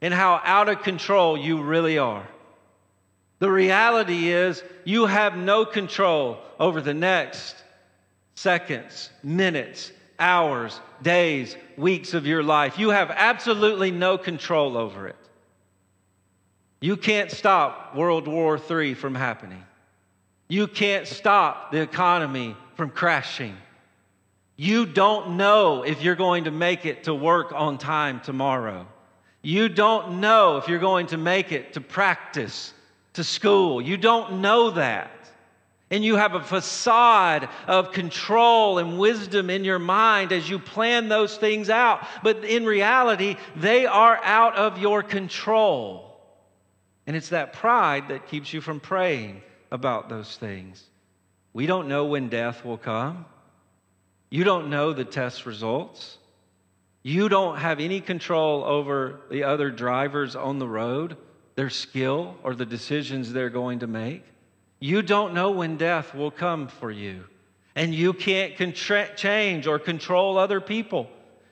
and 0.01 0.13
how 0.13 0.41
out 0.43 0.69
of 0.69 0.83
control 0.83 1.37
you 1.37 1.61
really 1.61 1.97
are. 1.97 2.27
The 3.39 3.49
reality 3.49 4.29
is, 4.29 4.63
you 4.83 5.07
have 5.07 5.35
no 5.35 5.65
control 5.65 6.37
over 6.59 6.79
the 6.79 6.93
next 6.93 7.55
seconds, 8.35 9.09
minutes, 9.23 9.91
hours, 10.19 10.79
days, 11.01 11.55
weeks 11.75 12.13
of 12.13 12.27
your 12.27 12.43
life. 12.43 12.77
You 12.77 12.89
have 12.89 13.09
absolutely 13.09 13.89
no 13.89 14.17
control 14.17 14.77
over 14.77 15.07
it. 15.07 15.15
You 16.79 16.97
can't 16.97 17.31
stop 17.31 17.95
World 17.95 18.27
War 18.27 18.59
III 18.69 18.93
from 18.93 19.15
happening. 19.15 19.63
You 20.51 20.67
can't 20.67 21.07
stop 21.07 21.71
the 21.71 21.79
economy 21.79 22.57
from 22.75 22.89
crashing. 22.89 23.55
You 24.57 24.85
don't 24.85 25.37
know 25.37 25.83
if 25.83 26.01
you're 26.01 26.17
going 26.17 26.43
to 26.43 26.51
make 26.51 26.85
it 26.85 27.05
to 27.05 27.13
work 27.13 27.53
on 27.53 27.77
time 27.77 28.19
tomorrow. 28.19 28.85
You 29.41 29.69
don't 29.69 30.19
know 30.19 30.57
if 30.57 30.67
you're 30.67 30.77
going 30.77 31.07
to 31.07 31.17
make 31.17 31.53
it 31.53 31.71
to 31.75 31.79
practice 31.79 32.73
to 33.13 33.23
school. 33.23 33.81
You 33.81 33.95
don't 33.95 34.41
know 34.41 34.71
that. 34.71 35.31
And 35.89 36.03
you 36.03 36.17
have 36.17 36.33
a 36.33 36.43
facade 36.43 37.47
of 37.65 37.93
control 37.93 38.77
and 38.77 38.99
wisdom 38.99 39.49
in 39.49 39.63
your 39.63 39.79
mind 39.79 40.33
as 40.33 40.49
you 40.49 40.59
plan 40.59 41.07
those 41.07 41.37
things 41.37 41.69
out. 41.69 42.05
But 42.23 42.43
in 42.43 42.65
reality, 42.65 43.37
they 43.55 43.85
are 43.85 44.19
out 44.21 44.57
of 44.57 44.79
your 44.79 45.01
control. 45.01 46.19
And 47.07 47.15
it's 47.15 47.29
that 47.29 47.53
pride 47.53 48.09
that 48.09 48.27
keeps 48.27 48.51
you 48.51 48.59
from 48.59 48.81
praying 48.81 49.43
about 49.71 50.09
those 50.09 50.37
things. 50.37 50.83
We 51.53 51.65
don't 51.65 51.87
know 51.87 52.05
when 52.05 52.29
death 52.29 52.63
will 52.63 52.77
come. 52.77 53.25
You 54.29 54.43
don't 54.43 54.69
know 54.69 54.93
the 54.93 55.05
test 55.05 55.45
results. 55.45 56.17
You 57.03 57.29
don't 57.29 57.57
have 57.57 57.79
any 57.79 57.99
control 57.99 58.63
over 58.63 59.21
the 59.29 59.43
other 59.43 59.71
drivers 59.71 60.35
on 60.35 60.59
the 60.59 60.67
road 60.67 61.17
their 61.55 61.69
skill 61.69 62.35
or 62.43 62.55
the 62.55 62.65
decisions 62.65 63.31
they're 63.33 63.49
going 63.49 63.79
to 63.79 63.87
make. 63.87 64.23
You 64.79 65.01
don't 65.01 65.33
know 65.33 65.51
when 65.51 65.77
death 65.77 66.15
will 66.15 66.31
come 66.31 66.67
for 66.67 66.89
you. 66.89 67.25
And 67.75 67.93
you 67.93 68.13
can't 68.13 68.57
contra- 68.57 69.15
change 69.15 69.67
or 69.67 69.79
control 69.79 70.37
other 70.37 70.59
people. 70.59 71.09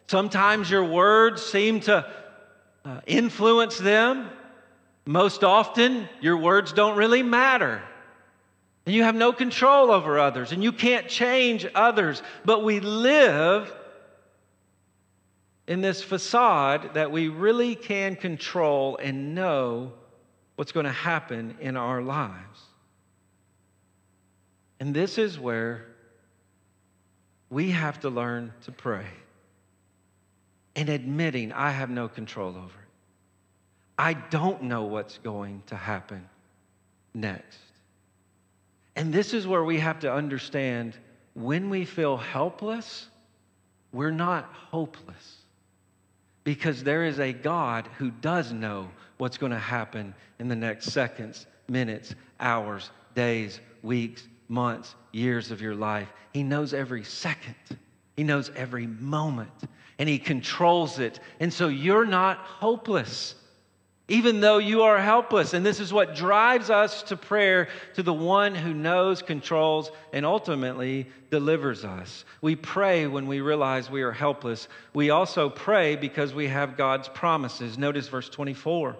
Sometimes 0.08 0.70
your 0.70 0.84
words 0.84 1.46
seem 1.46 1.82
to 1.82 2.06
uh, 2.84 3.02
influence 3.06 3.78
them. 3.78 4.30
Most 5.06 5.44
often, 5.44 6.10
your 6.22 6.38
words 6.38 6.74
don't 6.74 6.98
really 6.98 7.24
matter. 7.24 7.84
And 8.86 8.96
you 8.96 9.04
have 9.04 9.16
no 9.16 9.32
control 9.32 9.92
over 9.92 10.20
others, 10.20 10.52
and 10.52 10.64
you 10.64 10.72
can't 10.72 11.08
change 11.08 11.68
others. 11.76 12.24
But 12.46 12.64
we 12.64 12.80
live 12.80 13.72
in 15.68 15.82
this 15.82 16.02
facade 16.02 16.96
that 16.96 17.12
we 17.12 17.28
really 17.28 17.76
can 17.76 18.16
control 18.16 18.98
and 18.98 19.36
know 19.36 19.94
what's 20.56 20.72
going 20.72 20.88
to 20.88 20.92
happen 20.92 21.56
in 21.62 21.78
our 21.78 22.02
lives. 22.02 22.62
And 24.80 24.94
this 24.94 25.18
is 25.18 25.40
where 25.40 25.86
we 27.50 27.72
have 27.72 28.00
to 28.02 28.10
learn 28.10 28.54
to 28.64 28.72
pray 28.72 29.06
and 30.76 30.90
admitting 30.90 31.52
I 31.52 31.72
have 31.72 31.90
no 31.90 32.08
control 32.08 32.50
over 32.50 32.66
it. 32.66 32.90
I 33.98 34.14
don't 34.14 34.64
know 34.64 34.84
what's 34.84 35.18
going 35.18 35.64
to 35.68 35.76
happen 35.76 36.28
next. 37.14 37.60
And 39.00 39.14
this 39.14 39.34
is 39.34 39.48
where 39.48 39.64
we 39.64 39.80
have 39.80 40.02
to 40.02 40.14
understand 40.14 40.98
when 41.34 41.70
we 41.70 41.86
feel 41.86 42.18
helpless, 42.18 43.08
we're 43.94 44.12
not 44.12 44.52
hopeless 44.54 45.38
because 46.44 46.84
there 46.84 47.06
is 47.06 47.18
a 47.18 47.32
God 47.32 47.88
who 47.98 48.12
does 48.12 48.52
know 48.52 48.90
what's 49.18 49.38
going 49.38 49.54
to 49.54 49.58
happen 49.58 50.14
in 50.40 50.50
the 50.50 50.56
next 50.56 50.92
seconds, 50.92 51.48
minutes, 51.70 52.14
hours, 52.42 52.92
days, 53.16 53.62
weeks, 53.84 54.28
months, 54.50 54.96
years 55.14 55.50
of 55.50 55.62
your 55.62 55.76
life. 55.76 56.12
He 56.34 56.44
knows 56.44 56.74
every 56.74 57.06
second, 57.06 57.56
He 58.18 58.26
knows 58.26 58.52
every 58.54 58.88
moment, 58.88 59.64
and 59.98 60.10
He 60.10 60.20
controls 60.20 61.00
it. 61.00 61.22
And 61.40 61.54
so 61.54 61.70
you're 61.70 62.06
not 62.06 62.40
hopeless. 62.40 63.36
Even 64.10 64.42
though 64.42 64.58
you 64.58 64.82
are 64.82 65.00
helpless. 65.00 65.54
And 65.54 65.66
this 65.66 65.80
is 65.80 65.94
what 65.94 66.16
drives 66.16 66.70
us 66.70 67.04
to 67.04 67.16
prayer 67.16 67.70
to 67.94 68.04
the 68.04 68.14
one 68.14 68.56
who 68.56 68.74
knows, 68.74 69.22
controls, 69.22 69.92
and 70.12 70.26
ultimately 70.26 71.08
delivers 71.30 71.86
us. 71.86 72.26
We 72.42 72.56
pray 72.56 73.08
when 73.08 73.28
we 73.28 73.40
realize 73.40 73.90
we 73.90 74.02
are 74.02 74.12
helpless. 74.12 74.68
We 74.94 75.12
also 75.12 75.50
pray 75.50 75.96
because 75.96 76.34
we 76.34 76.48
have 76.48 76.76
God's 76.76 77.08
promises. 77.08 77.78
Notice 77.78 78.08
verse 78.08 78.30
24. 78.30 78.98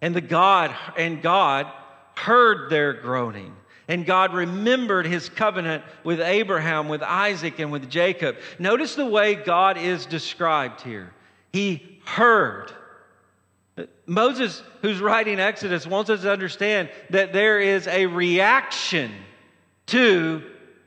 And 0.00 0.14
the 0.14 0.20
God 0.20 0.74
and 0.96 1.20
God 1.20 1.66
heard 2.16 2.70
their 2.70 2.92
groaning. 2.92 3.54
And 3.88 4.06
God 4.06 4.32
remembered 4.32 5.06
his 5.06 5.28
covenant 5.28 5.84
with 6.04 6.20
Abraham, 6.20 6.88
with 6.88 7.02
Isaac, 7.02 7.58
and 7.58 7.70
with 7.70 7.90
Jacob. 7.90 8.36
Notice 8.58 8.94
the 8.94 9.04
way 9.04 9.34
God 9.34 9.76
is 9.76 10.06
described 10.06 10.80
here. 10.80 11.12
He 11.52 12.00
heard. 12.06 12.72
Moses, 14.06 14.62
who's 14.82 15.00
writing 15.00 15.40
Exodus, 15.40 15.86
wants 15.86 16.10
us 16.10 16.22
to 16.22 16.32
understand 16.32 16.90
that 17.10 17.32
there 17.32 17.60
is 17.60 17.86
a 17.88 18.06
reaction 18.06 19.10
to 19.86 20.42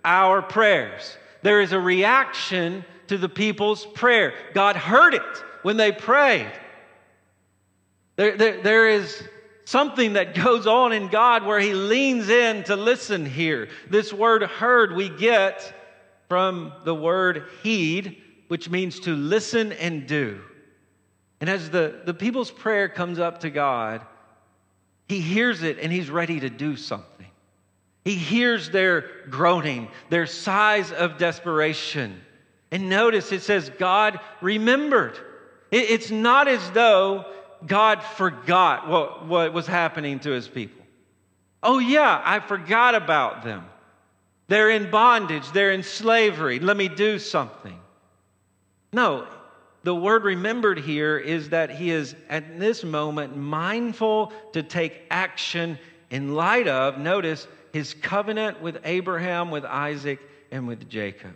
our 0.06 0.41
prayers. 0.41 1.17
There 1.41 1.62
is 1.62 1.73
a 1.73 1.80
reaction 1.80 2.86
to 3.08 3.17
the 3.17 3.30
people's 3.30 3.86
prayer. 3.86 4.34
God 4.54 4.76
heard 4.76 5.13
it 5.13 5.43
when 5.63 5.78
they 5.78 5.91
prayed. 5.91 6.52
There, 8.15 8.38
there, 8.38 8.62
there 8.63 8.89
is 8.89 9.21
something 9.65 10.13
that 10.13 10.34
goes 10.34 10.65
on 10.65 10.93
in 10.93 11.10
God 11.10 11.45
where 11.45 11.60
He 11.60 11.73
leans 11.73 12.30
in 12.30 12.63
to 12.65 12.76
listen 12.76 13.26
here. 13.26 13.67
This 13.89 14.13
word 14.13 14.43
heard 14.43 14.95
we 14.95 15.10
get 15.10 15.73
from 16.30 16.71
the 16.86 16.95
word 16.95 17.43
heed, 17.63 18.21
which 18.47 18.69
means 18.69 19.02
to 19.02 19.13
listen 19.13 19.73
and 19.73 20.08
do. 20.08 20.41
And 21.39 21.50
as 21.50 21.69
the, 21.69 22.02
the 22.06 22.13
people's 22.13 22.52
prayer 22.52 22.89
comes 22.89 23.19
up 23.19 23.41
to 23.41 23.50
God, 23.50 24.02
he 25.08 25.19
hears 25.19 25.63
it 25.63 25.78
and 25.80 25.91
he's 25.91 26.10
ready 26.10 26.39
to 26.39 26.50
do 26.50 26.76
something. 26.76 27.28
He 28.04 28.15
hears 28.15 28.69
their 28.69 29.06
groaning, 29.30 29.89
their 30.10 30.26
sighs 30.26 30.91
of 30.91 31.17
desperation. 31.17 32.21
And 32.71 32.89
notice 32.89 33.32
it 33.32 33.41
says, 33.41 33.69
God 33.78 34.19
remembered. 34.41 35.17
It, 35.71 35.89
it's 35.89 36.12
not 36.12 36.47
as 36.47 36.71
though 36.71 37.26
God 37.65 38.02
forgot 38.04 38.88
what, 38.88 39.28
what 39.28 39.54
was 39.54 39.67
happening 39.67 40.19
to 40.21 40.32
his 40.32 40.47
people. 40.47 40.86
Oh, 41.63 41.80
yeah, 41.80 42.21
I 42.23 42.39
forgot 42.39 42.95
about 42.95 43.43
them. 43.43 43.65
They're 44.47 44.69
in 44.69 44.89
bondage, 44.89 45.52
they're 45.52 45.71
in 45.71 45.84
slavery. 45.84 46.60
Let 46.60 46.78
me 46.78 46.88
do 46.88 47.19
something. 47.19 47.78
No, 48.93 49.28
the 49.84 49.96
word 49.96 50.24
remembered 50.24 50.80
here 50.80 51.18
is 51.18 51.50
that 51.50 51.70
he 51.70 51.92
is 51.92 52.16
at 52.30 52.60
this 52.60 52.84
moment 52.84 53.38
mindful 53.38 54.34
to 54.54 54.63
take 54.63 55.04
action 55.10 55.78
in 56.10 56.34
light 56.34 56.68
of, 56.68 56.98
notice, 56.98 57.48
his 57.74 57.94
covenant 57.94 58.62
with 58.62 58.80
Abraham, 58.84 59.52
with 59.52 59.66
Isaac, 59.66 60.20
and 60.52 60.68
with 60.68 60.90
Jacob, 60.90 61.36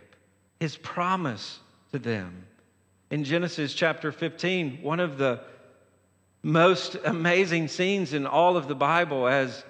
his 0.60 0.76
promise 0.76 1.60
to 1.92 1.98
them. 1.98 2.44
In 3.10 3.24
Genesis 3.24 3.74
chapter 3.74 4.10
15, 4.10 4.78
one 4.82 5.00
of 5.00 5.18
the 5.18 5.40
most 6.42 6.96
amazing 7.04 7.68
scenes 7.68 8.12
in 8.14 8.26
all 8.26 8.56
of 8.56 8.68
the 8.68 8.74
Bible 8.74 9.28
as 9.28 9.64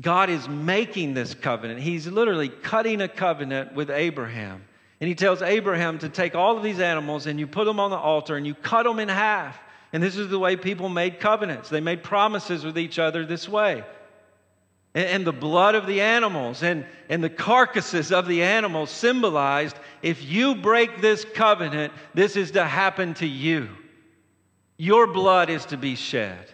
God 0.00 0.28
is 0.28 0.48
making 0.48 1.14
this 1.14 1.34
covenant. 1.34 1.80
He's 1.80 2.06
literally 2.06 2.48
cutting 2.50 3.00
a 3.00 3.08
covenant 3.08 3.74
with 3.74 3.90
Abraham. 3.90 4.62
And 5.00 5.08
he 5.08 5.14
tells 5.14 5.42
Abraham 5.42 5.98
to 5.98 6.08
take 6.08 6.34
all 6.34 6.56
of 6.56 6.62
these 6.62 6.80
animals 6.80 7.26
and 7.26 7.38
you 7.38 7.46
put 7.46 7.66
them 7.66 7.78
on 7.78 7.90
the 7.90 7.98
altar 7.98 8.36
and 8.36 8.46
you 8.46 8.54
cut 8.54 8.84
them 8.84 8.98
in 8.98 9.08
half. 9.08 9.58
And 9.92 10.02
this 10.02 10.16
is 10.16 10.28
the 10.28 10.38
way 10.38 10.56
people 10.56 10.88
made 10.88 11.20
covenants. 11.20 11.68
They 11.68 11.80
made 11.80 12.02
promises 12.02 12.64
with 12.64 12.78
each 12.78 12.98
other 12.98 13.24
this 13.24 13.48
way. 13.48 13.84
And, 14.94 15.06
and 15.06 15.26
the 15.26 15.32
blood 15.32 15.74
of 15.74 15.86
the 15.86 16.00
animals 16.00 16.62
and, 16.62 16.86
and 17.08 17.22
the 17.22 17.30
carcasses 17.30 18.10
of 18.10 18.26
the 18.26 18.42
animals 18.42 18.90
symbolized 18.90 19.76
if 20.02 20.24
you 20.24 20.54
break 20.54 21.00
this 21.00 21.24
covenant, 21.24 21.92
this 22.14 22.36
is 22.36 22.52
to 22.52 22.64
happen 22.64 23.14
to 23.14 23.26
you. 23.26 23.68
Your 24.78 25.06
blood 25.06 25.50
is 25.50 25.64
to 25.66 25.76
be 25.76 25.94
shed. 25.94 26.50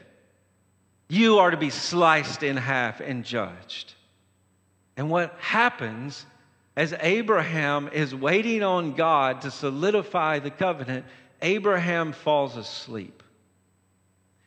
You 1.08 1.38
are 1.38 1.50
to 1.50 1.56
be 1.56 1.70
sliced 1.70 2.42
in 2.42 2.56
half 2.56 3.00
and 3.00 3.24
judged. 3.24 3.94
And 4.96 5.10
what 5.10 5.34
happens 5.38 6.26
as 6.76 6.94
Abraham 7.00 7.90
is 7.92 8.14
waiting 8.14 8.62
on 8.62 8.94
God 8.94 9.42
to 9.42 9.50
solidify 9.50 10.38
the 10.38 10.50
covenant, 10.50 11.04
Abraham 11.42 12.12
falls 12.12 12.56
asleep. 12.56 13.22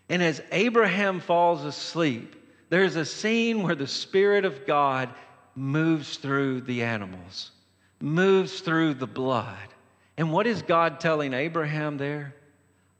And 0.09 0.23
as 0.23 0.41
Abraham 0.51 1.19
falls 1.19 1.63
asleep, 1.63 2.35
there's 2.69 2.95
a 2.95 3.05
scene 3.05 3.61
where 3.61 3.75
the 3.75 3.87
Spirit 3.87 4.45
of 4.45 4.65
God 4.65 5.09
moves 5.55 6.17
through 6.17 6.61
the 6.61 6.83
animals, 6.83 7.51
moves 8.01 8.59
through 8.61 8.95
the 8.95 9.07
blood. 9.07 9.57
And 10.17 10.31
what 10.31 10.47
is 10.47 10.61
God 10.61 10.99
telling 10.99 11.33
Abraham 11.33 11.97
there? 11.97 12.33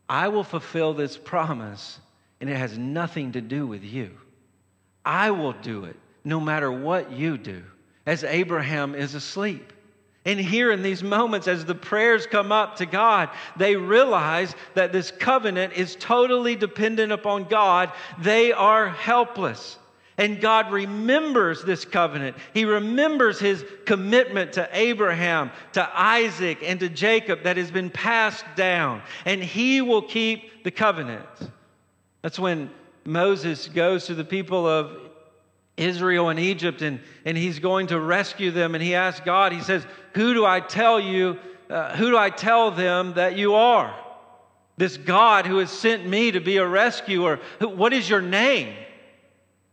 I 0.08 0.28
will 0.28 0.44
fulfill 0.44 0.94
this 0.94 1.18
promise, 1.18 2.00
and 2.40 2.50
it 2.50 2.58
has 2.58 2.78
nothing 2.78 3.32
to 3.32 3.42
do 3.42 3.66
with 3.66 3.84
you. 3.84 4.12
I 5.04 5.32
will 5.32 5.54
do 5.54 5.86
it 5.86 5.96
no 6.24 6.40
matter 6.40 6.72
what 6.72 7.12
you 7.12 7.38
do 7.38 7.64
as 8.06 8.24
Abraham 8.24 8.96
is 8.96 9.16
asleep. 9.16 9.74
And 10.26 10.40
here 10.40 10.72
in 10.72 10.82
these 10.82 11.04
moments, 11.04 11.48
as 11.48 11.66
the 11.66 11.76
prayers 11.76 12.26
come 12.26 12.52
up 12.52 12.78
to 12.78 12.88
God, 12.88 13.30
they 13.58 13.76
realize 13.76 14.56
that 14.74 14.92
this 14.92 15.12
covenant 15.12 15.74
is 15.74 15.96
totally 15.96 16.56
dependent 16.56 17.12
upon 17.12 17.44
God. 17.44 17.92
They 18.20 18.52
are 18.52 18.90
helpless. 18.90 19.78
And 20.18 20.42
God 20.42 20.72
remembers 20.72 21.64
this 21.64 21.86
covenant. 21.86 22.38
He 22.54 22.66
remembers 22.66 23.38
his 23.40 23.64
commitment 23.86 24.54
to 24.54 24.68
Abraham, 24.72 25.52
to 25.74 25.88
Isaac, 25.94 26.60
and 26.64 26.80
to 26.80 26.90
Jacob 26.90 27.44
that 27.44 27.58
has 27.58 27.70
been 27.70 27.92
passed 27.92 28.46
down. 28.56 29.04
And 29.26 29.44
he 29.44 29.82
will 29.82 30.02
keep 30.02 30.64
the 30.64 30.72
covenant. 30.72 31.28
That's 32.24 32.40
when 32.40 32.72
Moses 33.04 33.68
goes 33.68 34.06
to 34.08 34.16
the 34.16 34.24
people 34.24 34.66
of 34.66 35.05
Israel 35.78 36.30
and 36.30 36.40
Egypt, 36.40 36.82
and, 36.82 37.00
and 37.26 37.38
he's 37.38 37.60
going 37.60 37.88
to 37.88 38.00
rescue 38.00 38.52
them. 38.52 38.76
And 38.76 38.84
he 38.84 38.96
asks 38.96 39.22
God, 39.26 39.52
he 39.52 39.62
says, 39.62 39.86
Who 40.14 40.34
do 40.34 40.46
I 40.46 40.60
tell 40.60 41.00
you, 41.00 41.38
uh, 41.70 41.96
who 41.96 42.12
do 42.12 42.18
I 42.18 42.30
tell 42.30 42.72
them 42.72 43.16
that 43.16 43.38
you 43.38 43.56
are? 43.56 43.96
This 44.78 44.98
God 44.98 45.46
who 45.46 45.60
has 45.60 45.72
sent 45.72 46.06
me 46.06 46.32
to 46.32 46.40
be 46.40 46.58
a 46.58 46.68
rescuer. 46.68 47.40
What 47.60 47.94
is 47.94 48.10
your 48.10 48.22
name? 48.22 48.76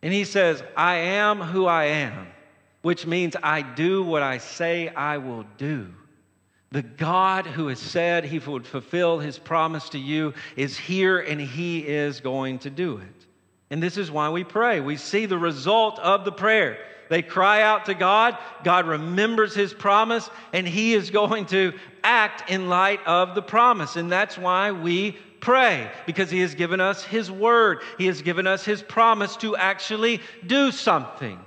And 0.01 0.13
he 0.13 0.25
says, 0.25 0.63
I 0.77 0.97
am 0.97 1.41
who 1.41 1.67
I 1.67 1.85
am, 1.85 2.29
which 2.83 3.07
means 3.07 3.37
I 3.43 3.63
do 3.63 4.03
what 4.03 4.23
I 4.23 4.39
say 4.39 4.89
I 4.89 5.19
will 5.19 5.45
do. 5.59 5.93
The 6.73 6.83
God 6.83 7.47
who 7.47 7.69
has 7.69 7.79
said 7.79 8.25
he 8.25 8.39
would 8.39 8.67
fulfill 8.67 9.19
his 9.19 9.39
promise 9.39 9.91
to 9.91 9.99
you 9.99 10.35
is 10.57 10.77
here 10.77 11.21
and 11.21 11.41
he 11.41 11.87
is 11.87 12.21
going 12.21 12.61
to 12.61 12.71
do 12.71 12.97
it. 12.97 13.22
And 13.73 13.83
this 13.83 13.97
is 13.97 14.11
why 14.11 14.29
we 14.29 14.45
pray. 14.45 14.81
We 14.81 14.99
see 14.99 15.25
the 15.25 15.39
result 15.39 15.99
of 15.99 16.27
the 16.27 16.31
prayer. 16.31 16.77
They 17.09 17.23
cry 17.23 17.63
out 17.63 17.87
to 17.87 17.95
God, 17.95 18.37
God 18.65 18.87
remembers 18.87 19.55
his 19.55 19.73
promise, 19.73 20.29
and 20.53 20.69
he 20.69 20.93
is 20.93 21.09
going 21.11 21.47
to 21.47 21.73
act 22.05 22.51
in 22.51 22.69
light 22.69 23.01
of 23.07 23.35
the 23.35 23.41
promise. 23.41 23.97
And 23.97 24.13
that's 24.13 24.37
why 24.37 24.73
we 24.73 25.13
pray, 25.41 25.91
because 26.05 26.31
he 26.31 26.41
has 26.41 26.55
given 26.55 26.81
us 26.81 27.03
his 27.03 27.31
word, 27.31 27.81
he 27.97 28.07
has 28.09 28.21
given 28.21 28.47
us 28.47 28.63
his 28.63 28.83
promise 28.83 29.37
to 29.37 29.57
actually 29.57 30.21
do 30.47 30.71
something. 30.71 31.41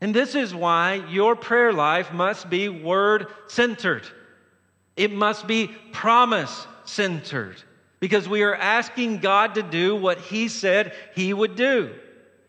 And 0.00 0.14
this 0.14 0.34
is 0.34 0.54
why 0.54 0.94
your 1.10 1.36
prayer 1.36 1.72
life 1.74 2.14
must 2.14 2.48
be 2.48 2.70
word 2.70 3.26
centered, 3.46 4.08
it 4.96 5.12
must 5.12 5.46
be 5.46 5.68
promise 5.92 6.66
centered 6.84 7.62
because 8.00 8.28
we 8.28 8.42
are 8.42 8.54
asking 8.54 9.18
God 9.18 9.54
to 9.54 9.62
do 9.62 9.96
what 9.96 10.18
He 10.18 10.48
said 10.48 10.92
He 11.14 11.32
would 11.32 11.56
do. 11.56 11.94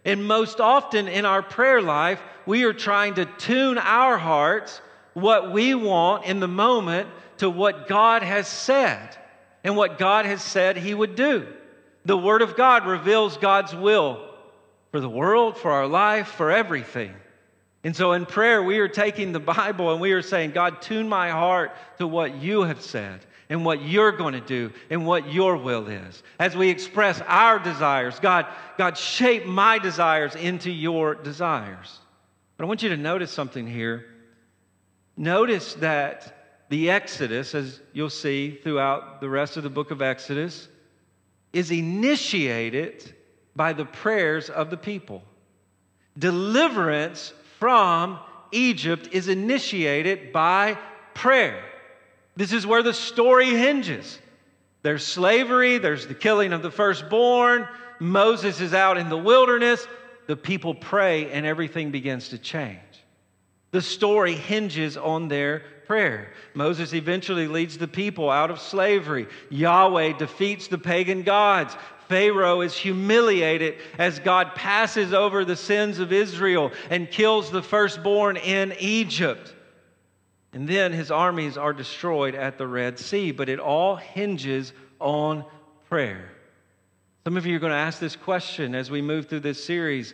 And 0.05 0.27
most 0.27 0.59
often 0.59 1.07
in 1.07 1.25
our 1.25 1.41
prayer 1.41 1.81
life, 1.81 2.21
we 2.45 2.63
are 2.63 2.73
trying 2.73 3.15
to 3.15 3.25
tune 3.25 3.77
our 3.77 4.17
hearts, 4.17 4.81
what 5.13 5.51
we 5.51 5.75
want 5.75 6.25
in 6.25 6.39
the 6.39 6.47
moment, 6.47 7.09
to 7.37 7.49
what 7.49 7.87
God 7.87 8.23
has 8.23 8.47
said 8.47 9.17
and 9.63 9.75
what 9.75 9.97
God 9.97 10.25
has 10.25 10.41
said 10.41 10.77
He 10.77 10.93
would 10.93 11.15
do. 11.15 11.47
The 12.05 12.17
Word 12.17 12.41
of 12.41 12.55
God 12.55 12.85
reveals 12.85 13.37
God's 13.37 13.75
will 13.75 14.25
for 14.91 14.99
the 14.99 15.09
world, 15.09 15.57
for 15.57 15.71
our 15.71 15.87
life, 15.87 16.27
for 16.29 16.51
everything. 16.51 17.13
And 17.83 17.95
so 17.95 18.13
in 18.13 18.25
prayer, 18.25 18.61
we 18.61 18.79
are 18.79 18.87
taking 18.87 19.31
the 19.31 19.39
Bible 19.39 19.91
and 19.91 20.01
we 20.01 20.11
are 20.11 20.21
saying, 20.21 20.51
God, 20.51 20.81
tune 20.81 21.07
my 21.07 21.29
heart 21.29 21.71
to 21.97 22.07
what 22.07 22.35
you 22.35 22.63
have 22.63 22.81
said 22.81 23.21
and 23.49 23.65
what 23.65 23.81
you're 23.81 24.11
going 24.11 24.33
to 24.33 24.41
do 24.41 24.71
and 24.89 25.05
what 25.05 25.33
your 25.33 25.57
will 25.57 25.87
is. 25.87 26.23
As 26.39 26.55
we 26.55 26.69
express 26.69 27.19
our 27.21 27.57
desires, 27.59 28.19
God, 28.19 28.45
God, 28.77 28.97
shape 28.97 29.45
my 29.45 29.79
desires 29.79 30.35
into 30.35 30.71
your 30.71 31.15
desires. 31.15 31.99
But 32.57 32.65
I 32.65 32.67
want 32.67 32.83
you 32.83 32.89
to 32.89 32.97
notice 32.97 33.31
something 33.31 33.65
here. 33.65 34.05
Notice 35.17 35.73
that 35.75 36.35
the 36.69 36.91
Exodus, 36.91 37.55
as 37.55 37.81
you'll 37.93 38.11
see 38.11 38.59
throughout 38.63 39.21
the 39.21 39.29
rest 39.29 39.57
of 39.57 39.63
the 39.63 39.69
book 39.69 39.89
of 39.91 40.01
Exodus, 40.01 40.67
is 41.51 41.71
initiated 41.71 43.13
by 43.55 43.73
the 43.73 43.85
prayers 43.85 44.49
of 44.51 44.69
the 44.69 44.77
people. 44.77 45.23
Deliverance 46.17 47.33
from 47.57 48.19
Egypt 48.51 49.09
is 49.11 49.27
initiated 49.27 50.31
by 50.31 50.77
prayer. 51.15 51.63
This 52.39 52.53
is 52.53 52.65
where 52.65 52.81
the 52.81 52.93
story 52.93 53.49
hinges. 53.49 54.17
There's 54.81 55.05
slavery, 55.05 55.77
there's 55.77 56.07
the 56.07 56.13
killing 56.13 56.53
of 56.53 56.61
the 56.61 56.71
firstborn. 56.71 57.67
Moses 57.99 58.61
is 58.61 58.73
out 58.73 58.97
in 58.97 59.09
the 59.09 59.17
wilderness. 59.17 59.85
The 60.25 60.37
people 60.37 60.73
pray, 60.73 61.29
and 61.31 61.45
everything 61.45 61.91
begins 61.91 62.29
to 62.29 62.37
change. 62.37 62.79
The 63.71 63.81
story 63.81 64.35
hinges 64.35 64.95
on 64.95 65.27
their 65.27 65.63
prayer. 65.85 66.31
Moses 66.53 66.93
eventually 66.93 67.49
leads 67.49 67.77
the 67.77 67.89
people 67.89 68.29
out 68.29 68.51
of 68.51 68.61
slavery. 68.61 69.27
Yahweh 69.49 70.13
defeats 70.17 70.69
the 70.69 70.77
pagan 70.77 71.23
gods. 71.23 71.75
Pharaoh 72.07 72.61
is 72.61 72.73
humiliated 72.73 73.79
as 73.97 74.17
God 74.17 74.55
passes 74.55 75.13
over 75.13 75.43
the 75.43 75.57
sins 75.57 75.99
of 75.99 76.13
Israel 76.13 76.71
and 76.89 77.11
kills 77.11 77.51
the 77.51 77.61
firstborn 77.61 78.37
in 78.37 78.73
Egypt. 78.79 79.55
And 80.53 80.67
then 80.67 80.93
his 80.93 81.11
armies 81.11 81.57
are 81.57 81.73
destroyed 81.73 82.35
at 82.35 82.57
the 82.57 82.67
Red 82.67 82.97
Sea. 82.99 83.31
But 83.31 83.49
it 83.49 83.59
all 83.59 83.95
hinges 83.95 84.73
on 84.99 85.45
prayer. 85.89 86.31
Some 87.23 87.37
of 87.37 87.45
you 87.45 87.55
are 87.55 87.59
going 87.59 87.71
to 87.71 87.77
ask 87.77 87.99
this 87.99 88.15
question 88.15 88.73
as 88.73 88.89
we 88.89 89.01
move 89.01 89.27
through 89.27 89.41
this 89.41 89.63
series 89.63 90.13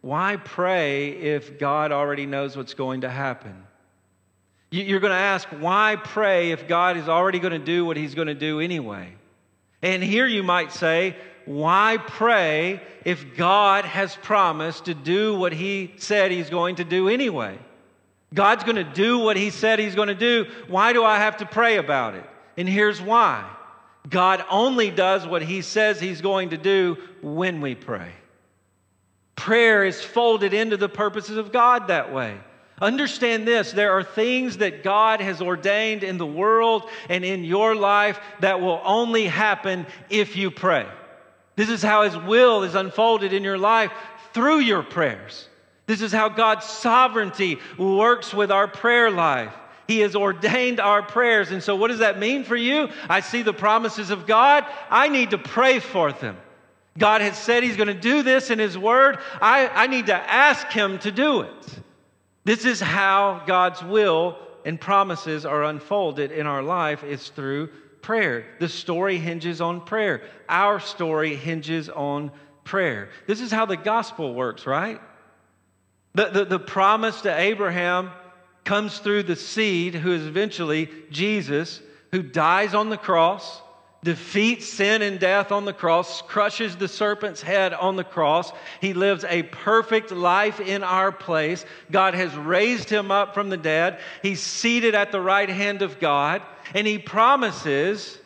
why 0.00 0.36
pray 0.36 1.12
if 1.12 1.58
God 1.58 1.90
already 1.90 2.26
knows 2.26 2.58
what's 2.58 2.74
going 2.74 3.02
to 3.02 3.08
happen? 3.08 3.64
You're 4.70 5.00
going 5.00 5.12
to 5.12 5.16
ask, 5.16 5.48
why 5.48 5.96
pray 5.96 6.50
if 6.50 6.68
God 6.68 6.98
is 6.98 7.08
already 7.08 7.38
going 7.38 7.58
to 7.58 7.64
do 7.64 7.86
what 7.86 7.96
he's 7.96 8.14
going 8.14 8.28
to 8.28 8.34
do 8.34 8.60
anyway? 8.60 9.14
And 9.80 10.02
here 10.02 10.26
you 10.26 10.42
might 10.42 10.72
say, 10.72 11.16
why 11.46 11.96
pray 11.98 12.82
if 13.04 13.36
God 13.36 13.86
has 13.86 14.14
promised 14.16 14.86
to 14.86 14.94
do 14.94 15.38
what 15.38 15.54
he 15.54 15.94
said 15.96 16.30
he's 16.30 16.50
going 16.50 16.76
to 16.76 16.84
do 16.84 17.08
anyway? 17.08 17.58
God's 18.34 18.64
going 18.64 18.76
to 18.76 18.84
do 18.84 19.20
what 19.20 19.36
he 19.36 19.50
said 19.50 19.78
he's 19.78 19.94
going 19.94 20.08
to 20.08 20.14
do. 20.14 20.46
Why 20.68 20.92
do 20.92 21.04
I 21.04 21.18
have 21.18 21.38
to 21.38 21.46
pray 21.46 21.76
about 21.76 22.14
it? 22.14 22.24
And 22.56 22.68
here's 22.68 23.00
why 23.00 23.48
God 24.08 24.44
only 24.50 24.90
does 24.90 25.26
what 25.26 25.42
he 25.42 25.62
says 25.62 25.98
he's 25.98 26.20
going 26.20 26.50
to 26.50 26.58
do 26.58 26.98
when 27.22 27.60
we 27.60 27.74
pray. 27.74 28.12
Prayer 29.36 29.84
is 29.84 30.02
folded 30.02 30.52
into 30.52 30.76
the 30.76 30.88
purposes 30.88 31.36
of 31.36 31.52
God 31.52 31.88
that 31.88 32.12
way. 32.12 32.38
Understand 32.80 33.46
this 33.46 33.72
there 33.72 33.92
are 33.92 34.02
things 34.02 34.58
that 34.58 34.82
God 34.82 35.20
has 35.20 35.40
ordained 35.40 36.02
in 36.02 36.18
the 36.18 36.26
world 36.26 36.88
and 37.08 37.24
in 37.24 37.44
your 37.44 37.74
life 37.74 38.18
that 38.40 38.60
will 38.60 38.80
only 38.84 39.26
happen 39.26 39.86
if 40.10 40.36
you 40.36 40.50
pray. 40.50 40.86
This 41.56 41.68
is 41.68 41.82
how 41.82 42.02
His 42.02 42.16
will 42.16 42.64
is 42.64 42.74
unfolded 42.74 43.32
in 43.32 43.44
your 43.44 43.58
life 43.58 43.92
through 44.32 44.58
your 44.58 44.82
prayers. 44.82 45.48
This 45.86 46.00
is 46.00 46.12
how 46.12 46.28
God's 46.28 46.64
sovereignty 46.64 47.58
works 47.78 48.32
with 48.32 48.50
our 48.50 48.66
prayer 48.66 49.10
life. 49.10 49.54
He 49.86 50.00
has 50.00 50.16
ordained 50.16 50.80
our 50.80 51.02
prayers. 51.02 51.50
And 51.50 51.62
so, 51.62 51.76
what 51.76 51.88
does 51.88 51.98
that 51.98 52.18
mean 52.18 52.44
for 52.44 52.56
you? 52.56 52.88
I 53.08 53.20
see 53.20 53.42
the 53.42 53.52
promises 53.52 54.10
of 54.10 54.26
God. 54.26 54.64
I 54.88 55.08
need 55.08 55.30
to 55.30 55.38
pray 55.38 55.78
for 55.78 56.10
them. 56.12 56.36
God 56.96 57.20
has 57.20 57.36
said 57.36 57.62
He's 57.62 57.76
going 57.76 57.88
to 57.88 57.94
do 57.94 58.22
this 58.22 58.50
in 58.50 58.58
His 58.58 58.78
Word. 58.78 59.18
I, 59.40 59.68
I 59.68 59.86
need 59.86 60.06
to 60.06 60.14
ask 60.14 60.68
Him 60.68 60.98
to 61.00 61.12
do 61.12 61.42
it. 61.42 61.78
This 62.44 62.64
is 62.64 62.80
how 62.80 63.42
God's 63.46 63.82
will 63.82 64.38
and 64.64 64.80
promises 64.80 65.44
are 65.44 65.64
unfolded 65.64 66.32
in 66.32 66.46
our 66.46 66.62
life, 66.62 67.04
is 67.04 67.28
through 67.28 67.68
prayer. 68.00 68.46
The 68.60 68.68
story 68.68 69.18
hinges 69.18 69.60
on 69.60 69.82
prayer. 69.82 70.22
Our 70.48 70.80
story 70.80 71.36
hinges 71.36 71.88
on 71.90 72.30
prayer. 72.62 73.10
This 73.26 73.40
is 73.40 73.50
how 73.50 73.66
the 73.66 73.76
gospel 73.76 74.34
works, 74.34 74.66
right? 74.66 75.00
The, 76.14 76.26
the, 76.26 76.44
the 76.44 76.58
promise 76.58 77.22
to 77.22 77.36
Abraham 77.36 78.10
comes 78.64 78.98
through 78.98 79.24
the 79.24 79.36
seed, 79.36 79.94
who 79.94 80.12
is 80.12 80.26
eventually 80.26 80.88
Jesus, 81.10 81.80
who 82.12 82.22
dies 82.22 82.72
on 82.74 82.88
the 82.88 82.96
cross, 82.96 83.60
defeats 84.04 84.66
sin 84.66 85.02
and 85.02 85.18
death 85.18 85.50
on 85.50 85.64
the 85.64 85.72
cross, 85.72 86.22
crushes 86.22 86.76
the 86.76 86.88
serpent's 86.88 87.42
head 87.42 87.72
on 87.72 87.96
the 87.96 88.04
cross. 88.04 88.52
He 88.80 88.94
lives 88.94 89.24
a 89.24 89.42
perfect 89.44 90.12
life 90.12 90.60
in 90.60 90.82
our 90.82 91.10
place. 91.10 91.64
God 91.90 92.14
has 92.14 92.34
raised 92.36 92.90
him 92.90 93.10
up 93.10 93.34
from 93.34 93.48
the 93.48 93.56
dead. 93.56 93.98
He's 94.22 94.40
seated 94.40 94.94
at 94.94 95.10
the 95.10 95.20
right 95.20 95.48
hand 95.48 95.82
of 95.82 95.98
God. 95.98 96.42
And 96.74 96.86
he 96.86 96.98
promises 96.98 98.18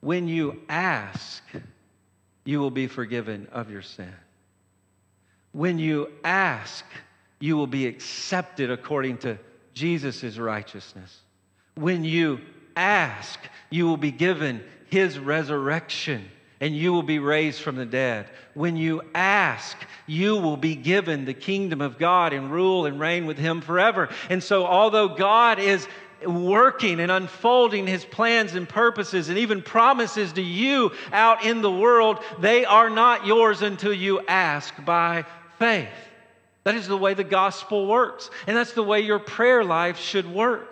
when 0.00 0.28
you 0.28 0.62
ask, 0.68 1.42
you 2.44 2.60
will 2.60 2.70
be 2.70 2.88
forgiven 2.88 3.48
of 3.52 3.70
your 3.70 3.82
sin. 3.82 4.12
When 5.54 5.78
you 5.78 6.10
ask, 6.24 6.84
you 7.38 7.56
will 7.56 7.68
be 7.68 7.86
accepted 7.86 8.72
according 8.72 9.18
to 9.18 9.38
Jesus' 9.72 10.36
righteousness. 10.36 11.20
When 11.76 12.04
you 12.04 12.40
ask, 12.76 13.38
you 13.70 13.86
will 13.86 13.96
be 13.96 14.10
given 14.10 14.64
his 14.90 15.16
resurrection 15.16 16.28
and 16.60 16.76
you 16.76 16.92
will 16.92 17.04
be 17.04 17.20
raised 17.20 17.60
from 17.60 17.76
the 17.76 17.86
dead. 17.86 18.26
When 18.54 18.76
you 18.76 19.02
ask, 19.14 19.76
you 20.06 20.38
will 20.38 20.56
be 20.56 20.74
given 20.74 21.24
the 21.24 21.34
kingdom 21.34 21.80
of 21.80 21.98
God 21.98 22.32
and 22.32 22.50
rule 22.50 22.86
and 22.86 22.98
reign 22.98 23.26
with 23.26 23.38
him 23.38 23.60
forever. 23.60 24.08
And 24.30 24.42
so, 24.42 24.66
although 24.66 25.08
God 25.08 25.60
is 25.60 25.86
working 26.26 26.98
and 26.98 27.12
unfolding 27.12 27.86
his 27.86 28.04
plans 28.04 28.54
and 28.54 28.68
purposes 28.68 29.28
and 29.28 29.38
even 29.38 29.62
promises 29.62 30.32
to 30.32 30.42
you 30.42 30.90
out 31.12 31.44
in 31.44 31.60
the 31.60 31.70
world, 31.70 32.18
they 32.40 32.64
are 32.64 32.90
not 32.90 33.24
yours 33.24 33.62
until 33.62 33.92
you 33.92 34.20
ask 34.26 34.72
by 34.84 35.26
faith. 35.58 35.88
That 36.64 36.74
is 36.74 36.88
the 36.88 36.96
way 36.96 37.14
the 37.14 37.24
gospel 37.24 37.86
works, 37.86 38.30
and 38.46 38.56
that's 38.56 38.72
the 38.72 38.82
way 38.82 39.00
your 39.00 39.18
prayer 39.18 39.62
life 39.64 39.98
should 39.98 40.32
work. 40.32 40.70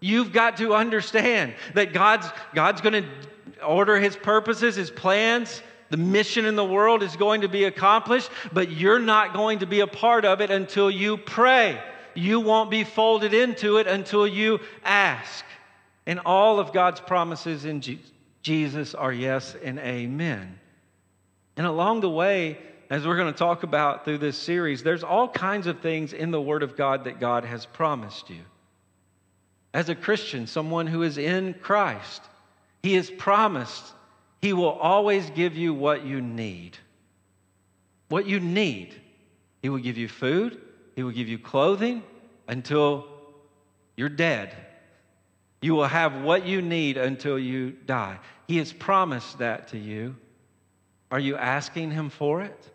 You've 0.00 0.32
got 0.32 0.56
to 0.58 0.74
understand 0.74 1.54
that 1.74 1.92
God's, 1.92 2.28
God's 2.54 2.80
going 2.80 3.04
to 3.04 3.64
order 3.64 3.98
his 3.98 4.16
purposes, 4.16 4.76
his 4.76 4.90
plans. 4.90 5.62
The 5.90 5.96
mission 5.96 6.46
in 6.46 6.56
the 6.56 6.64
world 6.64 7.02
is 7.02 7.16
going 7.16 7.42
to 7.42 7.48
be 7.48 7.64
accomplished, 7.64 8.30
but 8.52 8.70
you're 8.70 8.98
not 8.98 9.34
going 9.34 9.58
to 9.60 9.66
be 9.66 9.80
a 9.80 9.86
part 9.86 10.24
of 10.24 10.40
it 10.40 10.50
until 10.50 10.90
you 10.90 11.16
pray 11.16 11.78
you 12.14 12.40
won't 12.40 12.70
be 12.70 12.84
folded 12.84 13.34
into 13.34 13.78
it 13.78 13.86
until 13.86 14.26
you 14.26 14.60
ask. 14.84 15.44
And 16.06 16.20
all 16.20 16.58
of 16.58 16.72
God's 16.72 17.00
promises 17.00 17.64
in 17.64 17.82
Jesus 18.42 18.94
are 18.94 19.12
yes 19.12 19.56
and 19.62 19.78
amen. 19.78 20.58
And 21.56 21.66
along 21.66 22.00
the 22.00 22.10
way, 22.10 22.58
as 22.92 23.06
we're 23.06 23.16
going 23.16 23.32
to 23.32 23.38
talk 23.38 23.62
about 23.62 24.04
through 24.04 24.18
this 24.18 24.36
series, 24.36 24.82
there's 24.82 25.02
all 25.02 25.26
kinds 25.26 25.66
of 25.66 25.80
things 25.80 26.12
in 26.12 26.30
the 26.30 26.40
Word 26.40 26.62
of 26.62 26.76
God 26.76 27.04
that 27.04 27.18
God 27.18 27.42
has 27.42 27.64
promised 27.64 28.28
you. 28.28 28.42
As 29.72 29.88
a 29.88 29.94
Christian, 29.94 30.46
someone 30.46 30.86
who 30.86 31.02
is 31.02 31.16
in 31.16 31.54
Christ, 31.54 32.20
He 32.82 32.92
has 32.96 33.08
promised 33.08 33.82
He 34.42 34.52
will 34.52 34.72
always 34.72 35.30
give 35.30 35.56
you 35.56 35.72
what 35.72 36.04
you 36.04 36.20
need. 36.20 36.76
What 38.10 38.26
you 38.26 38.40
need. 38.40 38.94
He 39.62 39.70
will 39.70 39.78
give 39.78 39.96
you 39.96 40.06
food, 40.08 40.60
he 40.94 41.02
will 41.02 41.12
give 41.12 41.28
you 41.28 41.38
clothing 41.38 42.02
until 42.46 43.06
you're 43.96 44.10
dead. 44.10 44.54
You 45.62 45.74
will 45.74 45.86
have 45.86 46.20
what 46.20 46.44
you 46.44 46.60
need 46.60 46.98
until 46.98 47.38
you 47.38 47.70
die. 47.70 48.18
He 48.48 48.58
has 48.58 48.70
promised 48.70 49.38
that 49.38 49.68
to 49.68 49.78
you. 49.78 50.14
Are 51.10 51.20
you 51.20 51.36
asking 51.36 51.92
Him 51.92 52.10
for 52.10 52.42
it? 52.42 52.71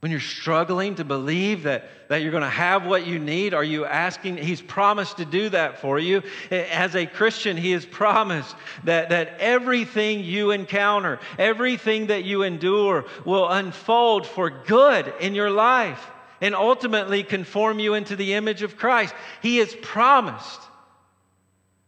When 0.00 0.10
you're 0.10 0.20
struggling 0.20 0.94
to 0.94 1.04
believe 1.04 1.64
that, 1.64 2.08
that 2.08 2.22
you're 2.22 2.30
going 2.30 2.42
to 2.42 2.48
have 2.48 2.86
what 2.86 3.06
you 3.06 3.18
need, 3.18 3.52
are 3.52 3.64
you 3.64 3.84
asking? 3.84 4.38
He's 4.38 4.62
promised 4.62 5.18
to 5.18 5.26
do 5.26 5.50
that 5.50 5.78
for 5.78 5.98
you. 5.98 6.22
As 6.50 6.96
a 6.96 7.04
Christian, 7.04 7.58
He 7.58 7.72
has 7.72 7.84
promised 7.84 8.56
that, 8.84 9.10
that 9.10 9.36
everything 9.38 10.24
you 10.24 10.52
encounter, 10.52 11.20
everything 11.38 12.06
that 12.06 12.24
you 12.24 12.44
endure 12.44 13.04
will 13.26 13.46
unfold 13.46 14.26
for 14.26 14.48
good 14.48 15.12
in 15.20 15.34
your 15.34 15.50
life 15.50 16.02
and 16.40 16.54
ultimately 16.54 17.22
conform 17.22 17.78
you 17.78 17.92
into 17.92 18.16
the 18.16 18.32
image 18.32 18.62
of 18.62 18.78
Christ. 18.78 19.14
He 19.42 19.58
has 19.58 19.76
promised 19.82 20.60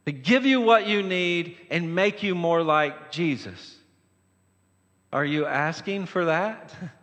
to 0.04 0.12
give 0.12 0.44
you 0.44 0.60
what 0.60 0.86
you 0.86 1.02
need 1.02 1.56
and 1.70 1.94
make 1.94 2.22
you 2.22 2.34
more 2.34 2.62
like 2.62 3.10
Jesus. 3.10 3.76
Are 5.14 5.24
you 5.24 5.46
asking 5.46 6.04
for 6.06 6.26
that? 6.26 6.74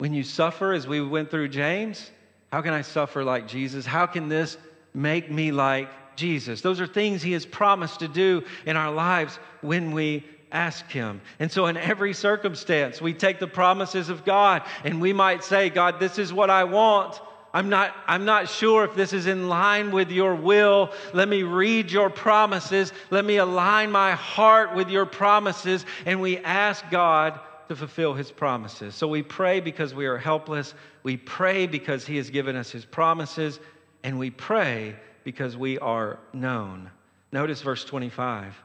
When 0.00 0.14
you 0.14 0.22
suffer, 0.22 0.72
as 0.72 0.86
we 0.86 1.02
went 1.02 1.30
through 1.30 1.48
James, 1.48 2.10
how 2.50 2.62
can 2.62 2.72
I 2.72 2.80
suffer 2.80 3.22
like 3.22 3.46
Jesus? 3.46 3.84
How 3.84 4.06
can 4.06 4.30
this 4.30 4.56
make 4.94 5.30
me 5.30 5.52
like 5.52 5.90
Jesus? 6.16 6.62
Those 6.62 6.80
are 6.80 6.86
things 6.86 7.20
He 7.20 7.32
has 7.32 7.44
promised 7.44 8.00
to 8.00 8.08
do 8.08 8.42
in 8.64 8.78
our 8.78 8.90
lives 8.90 9.38
when 9.60 9.92
we 9.92 10.24
ask 10.52 10.88
Him. 10.90 11.20
And 11.38 11.52
so, 11.52 11.66
in 11.66 11.76
every 11.76 12.14
circumstance, 12.14 13.02
we 13.02 13.12
take 13.12 13.40
the 13.40 13.46
promises 13.46 14.08
of 14.08 14.24
God 14.24 14.62
and 14.84 15.02
we 15.02 15.12
might 15.12 15.44
say, 15.44 15.68
God, 15.68 16.00
this 16.00 16.18
is 16.18 16.32
what 16.32 16.48
I 16.48 16.64
want. 16.64 17.20
I'm 17.52 17.68
not, 17.68 17.94
I'm 18.06 18.24
not 18.24 18.48
sure 18.48 18.84
if 18.84 18.94
this 18.94 19.12
is 19.12 19.26
in 19.26 19.50
line 19.50 19.90
with 19.90 20.10
your 20.10 20.34
will. 20.34 20.94
Let 21.12 21.28
me 21.28 21.42
read 21.42 21.92
your 21.92 22.08
promises. 22.08 22.94
Let 23.10 23.26
me 23.26 23.36
align 23.36 23.90
my 23.90 24.12
heart 24.12 24.74
with 24.74 24.88
your 24.88 25.04
promises. 25.04 25.84
And 26.06 26.22
we 26.22 26.38
ask 26.38 26.88
God 26.90 27.38
to 27.70 27.76
fulfill 27.76 28.14
his 28.14 28.32
promises. 28.32 28.96
So 28.96 29.06
we 29.06 29.22
pray 29.22 29.60
because 29.60 29.94
we 29.94 30.06
are 30.06 30.18
helpless. 30.18 30.74
We 31.04 31.16
pray 31.16 31.68
because 31.68 32.04
he 32.04 32.16
has 32.16 32.28
given 32.28 32.56
us 32.56 32.68
his 32.68 32.84
promises. 32.84 33.60
And 34.02 34.18
we 34.18 34.30
pray 34.30 34.96
because 35.22 35.56
we 35.56 35.78
are 35.78 36.18
known. 36.32 36.90
Notice 37.30 37.62
verse 37.62 37.84
25. 37.84 38.60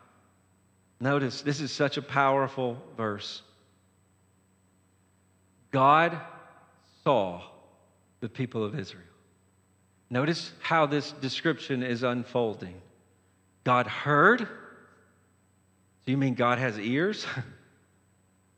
Notice 0.99 1.43
this 1.43 1.61
is 1.61 1.71
such 1.71 1.97
a 1.97 2.01
powerful 2.01 2.81
verse. 2.97 3.43
God 5.69 6.19
saw 7.03 7.43
the 8.21 8.29
people 8.29 8.63
of 8.63 8.79
Israel. 8.79 9.03
Notice 10.09 10.51
how 10.61 10.87
this 10.87 11.11
description 11.11 11.83
is 11.83 12.01
unfolding. 12.01 12.81
God 13.65 13.85
heard. 13.85 14.39
So 14.39 14.47
you 16.07 16.17
mean 16.17 16.33
God 16.33 16.57
has 16.57 16.79
ears? 16.79 17.27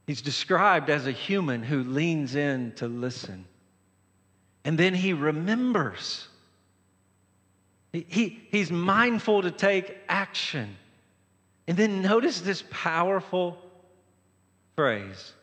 He's 0.07 0.21
described 0.21 0.89
as 0.89 1.05
a 1.05 1.11
human 1.11 1.61
who 1.61 1.83
leans 1.83 2.35
in 2.35 2.71
to 2.77 2.87
listen. 2.87 3.45
And 4.63 4.77
then 4.77 4.93
he 4.93 5.11
remembers. 5.11 6.29
He, 7.91 8.05
he, 8.07 8.41
he's 8.49 8.71
mindful 8.71 9.41
to 9.41 9.51
take 9.51 9.97
action. 10.07 10.75
And 11.67 11.77
then 11.77 12.01
notice 12.01 12.39
this 12.39 12.63
powerful 12.71 13.57
phrase 14.77 15.33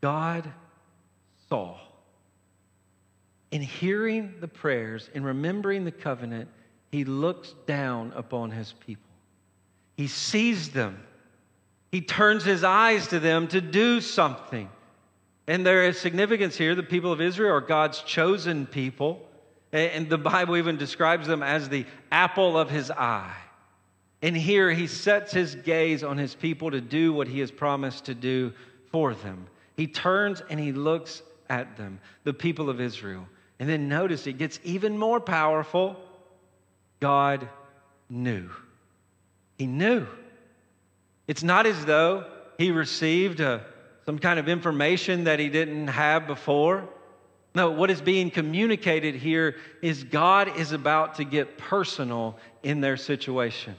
God 0.00 0.50
saw. 1.50 1.76
In 3.50 3.60
hearing 3.60 4.34
the 4.40 4.48
prayers 4.48 5.10
and 5.14 5.22
remembering 5.22 5.84
the 5.84 5.92
covenant, 5.92 6.48
he 6.90 7.04
looks 7.04 7.54
down 7.66 8.14
upon 8.16 8.50
his 8.50 8.72
people. 8.86 9.02
He 9.98 10.06
sees 10.06 10.70
them. 10.70 10.98
He 11.92 12.00
turns 12.00 12.42
his 12.42 12.64
eyes 12.64 13.06
to 13.08 13.20
them 13.20 13.46
to 13.48 13.60
do 13.60 14.00
something. 14.00 14.68
And 15.46 15.64
there 15.64 15.84
is 15.84 16.00
significance 16.00 16.56
here. 16.56 16.74
The 16.74 16.82
people 16.82 17.12
of 17.12 17.20
Israel 17.20 17.54
are 17.54 17.60
God's 17.60 18.00
chosen 18.02 18.66
people. 18.66 19.28
And 19.72 20.08
the 20.08 20.18
Bible 20.18 20.56
even 20.56 20.78
describes 20.78 21.26
them 21.26 21.42
as 21.42 21.68
the 21.68 21.84
apple 22.10 22.58
of 22.58 22.70
his 22.70 22.90
eye. 22.90 23.36
And 24.22 24.36
here 24.36 24.70
he 24.70 24.86
sets 24.86 25.32
his 25.32 25.54
gaze 25.54 26.02
on 26.02 26.16
his 26.16 26.34
people 26.34 26.70
to 26.70 26.80
do 26.80 27.12
what 27.12 27.28
he 27.28 27.40
has 27.40 27.50
promised 27.50 28.06
to 28.06 28.14
do 28.14 28.52
for 28.90 29.14
them. 29.14 29.46
He 29.76 29.86
turns 29.86 30.42
and 30.48 30.58
he 30.58 30.72
looks 30.72 31.22
at 31.50 31.76
them, 31.76 32.00
the 32.24 32.32
people 32.32 32.70
of 32.70 32.80
Israel. 32.80 33.26
And 33.58 33.68
then 33.68 33.88
notice 33.88 34.26
it 34.26 34.38
gets 34.38 34.60
even 34.64 34.96
more 34.96 35.20
powerful. 35.20 35.96
God 37.00 37.48
knew. 38.08 38.48
He 39.58 39.66
knew. 39.66 40.06
It's 41.32 41.42
not 41.42 41.64
as 41.64 41.86
though 41.86 42.26
he 42.58 42.72
received 42.72 43.40
a, 43.40 43.48
uh, 43.48 43.60
some 44.04 44.18
kind 44.18 44.38
of 44.38 44.50
information 44.50 45.24
that 45.24 45.38
he 45.38 45.48
didn't 45.48 45.88
have 45.88 46.26
before. 46.26 46.86
No, 47.54 47.70
what 47.70 47.90
is 47.90 48.02
being 48.02 48.30
communicated 48.30 49.14
here 49.14 49.56
is 49.80 50.04
God 50.04 50.58
is 50.58 50.72
about 50.72 51.14
to 51.14 51.24
get 51.24 51.56
personal 51.56 52.36
in 52.62 52.82
their 52.82 52.98
situation. 52.98 53.76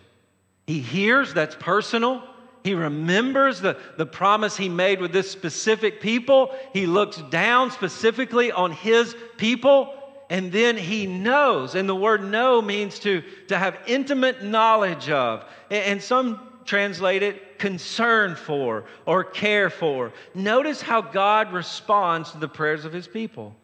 He 0.65 0.79
hears, 0.79 1.31
that's 1.31 1.55
personal. 1.55 2.23
He 2.63 2.73
remembers 2.73 3.61
the, 3.61 3.77
the 3.97 4.07
promise 4.07 4.57
he 4.57 4.67
made 4.67 4.99
with 4.99 5.11
this 5.11 5.29
specific 5.29 6.01
people. 6.01 6.55
He 6.73 6.87
looks 6.87 7.17
down 7.29 7.69
specifically 7.69 8.51
on 8.51 8.71
his 8.71 9.15
people. 9.37 9.93
And 10.27 10.51
then 10.51 10.75
he 10.75 11.05
knows. 11.05 11.75
And 11.75 11.87
the 11.87 11.93
word 11.93 12.23
know 12.23 12.63
means 12.63 12.97
to, 13.01 13.21
to 13.49 13.59
have 13.59 13.77
intimate 13.85 14.43
knowledge 14.43 15.11
of. 15.11 15.45
And, 15.69 15.83
and 15.83 16.01
some 16.01 16.52
translate 16.65 17.23
it 17.23 17.59
concern 17.59 18.35
for 18.35 18.85
or 19.05 19.23
care 19.23 19.69
for. 19.69 20.13
Notice 20.33 20.81
how 20.81 21.01
God 21.01 21.53
responds 21.53 22.31
to 22.31 22.37
the 22.37 22.47
prayers 22.47 22.85
of 22.85 22.93
his 22.93 23.07
people. 23.07 23.55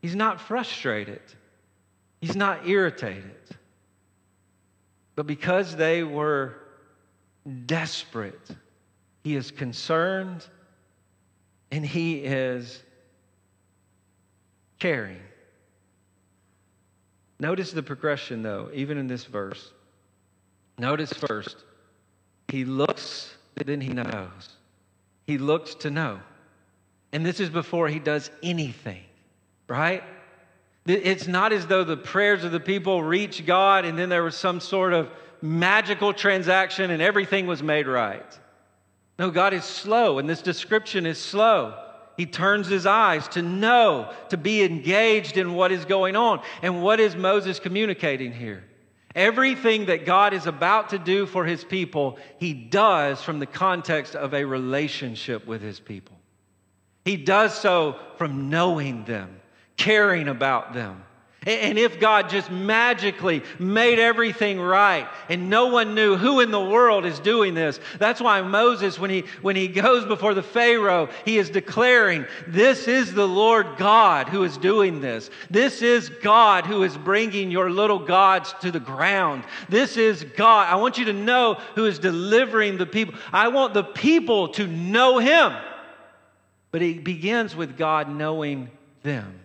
He's 0.00 0.16
not 0.16 0.40
frustrated, 0.40 1.22
he's 2.20 2.36
not 2.36 2.66
irritated. 2.66 3.36
But 5.16 5.26
because 5.26 5.76
they 5.76 6.02
were 6.02 6.56
desperate, 7.66 8.48
he 9.22 9.36
is 9.36 9.50
concerned 9.50 10.46
and 11.70 11.84
he 11.84 12.18
is 12.18 12.82
caring. 14.78 15.20
Notice 17.38 17.72
the 17.72 17.82
progression, 17.82 18.42
though, 18.42 18.70
even 18.72 18.98
in 18.98 19.06
this 19.06 19.24
verse. 19.24 19.72
Notice 20.78 21.12
first, 21.12 21.64
he 22.50 22.64
looks, 22.64 23.34
then 23.64 23.80
he 23.80 23.92
knows. 23.92 24.56
He 25.26 25.38
looks 25.38 25.74
to 25.76 25.90
know. 25.90 26.20
And 27.12 27.24
this 27.24 27.40
is 27.40 27.50
before 27.50 27.88
he 27.88 27.98
does 27.98 28.30
anything, 28.42 29.02
right? 29.68 30.02
It's 30.86 31.26
not 31.26 31.52
as 31.52 31.66
though 31.66 31.84
the 31.84 31.96
prayers 31.96 32.44
of 32.44 32.52
the 32.52 32.60
people 32.60 33.02
reached 33.02 33.46
God 33.46 33.84
and 33.84 33.98
then 33.98 34.08
there 34.08 34.22
was 34.22 34.36
some 34.36 34.60
sort 34.60 34.92
of 34.92 35.10
magical 35.42 36.12
transaction 36.12 36.90
and 36.90 37.02
everything 37.02 37.46
was 37.46 37.62
made 37.62 37.86
right. 37.86 38.38
No, 39.18 39.30
God 39.30 39.52
is 39.52 39.64
slow, 39.64 40.18
and 40.18 40.26
this 40.26 40.40
description 40.40 41.04
is 41.04 41.18
slow. 41.18 41.74
He 42.16 42.24
turns 42.24 42.68
his 42.68 42.86
eyes 42.86 43.28
to 43.28 43.42
know, 43.42 44.12
to 44.30 44.38
be 44.38 44.62
engaged 44.62 45.36
in 45.36 45.54
what 45.54 45.72
is 45.72 45.84
going 45.84 46.16
on. 46.16 46.40
And 46.62 46.82
what 46.82 47.00
is 47.00 47.14
Moses 47.14 47.58
communicating 47.58 48.32
here? 48.32 48.64
Everything 49.14 49.86
that 49.86 50.06
God 50.06 50.34
is 50.34 50.46
about 50.46 50.90
to 50.90 50.98
do 50.98 51.26
for 51.26 51.44
his 51.44 51.64
people, 51.64 52.18
he 52.38 52.54
does 52.54 53.22
from 53.22 53.38
the 53.40 53.46
context 53.46 54.14
of 54.14 54.34
a 54.34 54.44
relationship 54.44 55.46
with 55.46 55.62
his 55.62 55.80
people. 55.80 56.16
He 57.04 57.16
does 57.16 57.54
so 57.54 57.96
from 58.18 58.50
knowing 58.50 59.04
them 59.04 59.40
caring 59.80 60.28
about 60.28 60.74
them. 60.74 61.02
And 61.46 61.78
if 61.78 61.98
God 61.98 62.28
just 62.28 62.50
magically 62.50 63.42
made 63.58 63.98
everything 63.98 64.60
right 64.60 65.08
and 65.30 65.48
no 65.48 65.68
one 65.68 65.94
knew 65.94 66.18
who 66.18 66.40
in 66.40 66.50
the 66.50 66.60
world 66.60 67.06
is 67.06 67.18
doing 67.18 67.54
this, 67.54 67.80
that's 67.98 68.20
why 68.20 68.42
Moses, 68.42 68.98
when 68.98 69.08
he, 69.08 69.24
when 69.40 69.56
he 69.56 69.66
goes 69.66 70.04
before 70.04 70.34
the 70.34 70.42
Pharaoh, 70.42 71.08
he 71.24 71.38
is 71.38 71.48
declaring, 71.48 72.26
This 72.46 72.86
is 72.86 73.14
the 73.14 73.26
Lord 73.26 73.78
God 73.78 74.28
who 74.28 74.44
is 74.44 74.58
doing 74.58 75.00
this. 75.00 75.30
This 75.48 75.80
is 75.80 76.10
God 76.10 76.66
who 76.66 76.82
is 76.82 76.98
bringing 76.98 77.50
your 77.50 77.70
little 77.70 78.00
gods 78.00 78.54
to 78.60 78.70
the 78.70 78.78
ground. 78.78 79.44
This 79.70 79.96
is 79.96 80.22
God. 80.36 80.68
I 80.68 80.76
want 80.76 80.98
you 80.98 81.06
to 81.06 81.14
know 81.14 81.54
who 81.74 81.86
is 81.86 81.98
delivering 81.98 82.76
the 82.76 82.84
people. 82.84 83.14
I 83.32 83.48
want 83.48 83.72
the 83.72 83.84
people 83.84 84.48
to 84.48 84.66
know 84.66 85.18
him. 85.18 85.54
But 86.70 86.82
it 86.82 87.02
begins 87.02 87.56
with 87.56 87.78
God 87.78 88.10
knowing 88.10 88.70
them. 89.02 89.40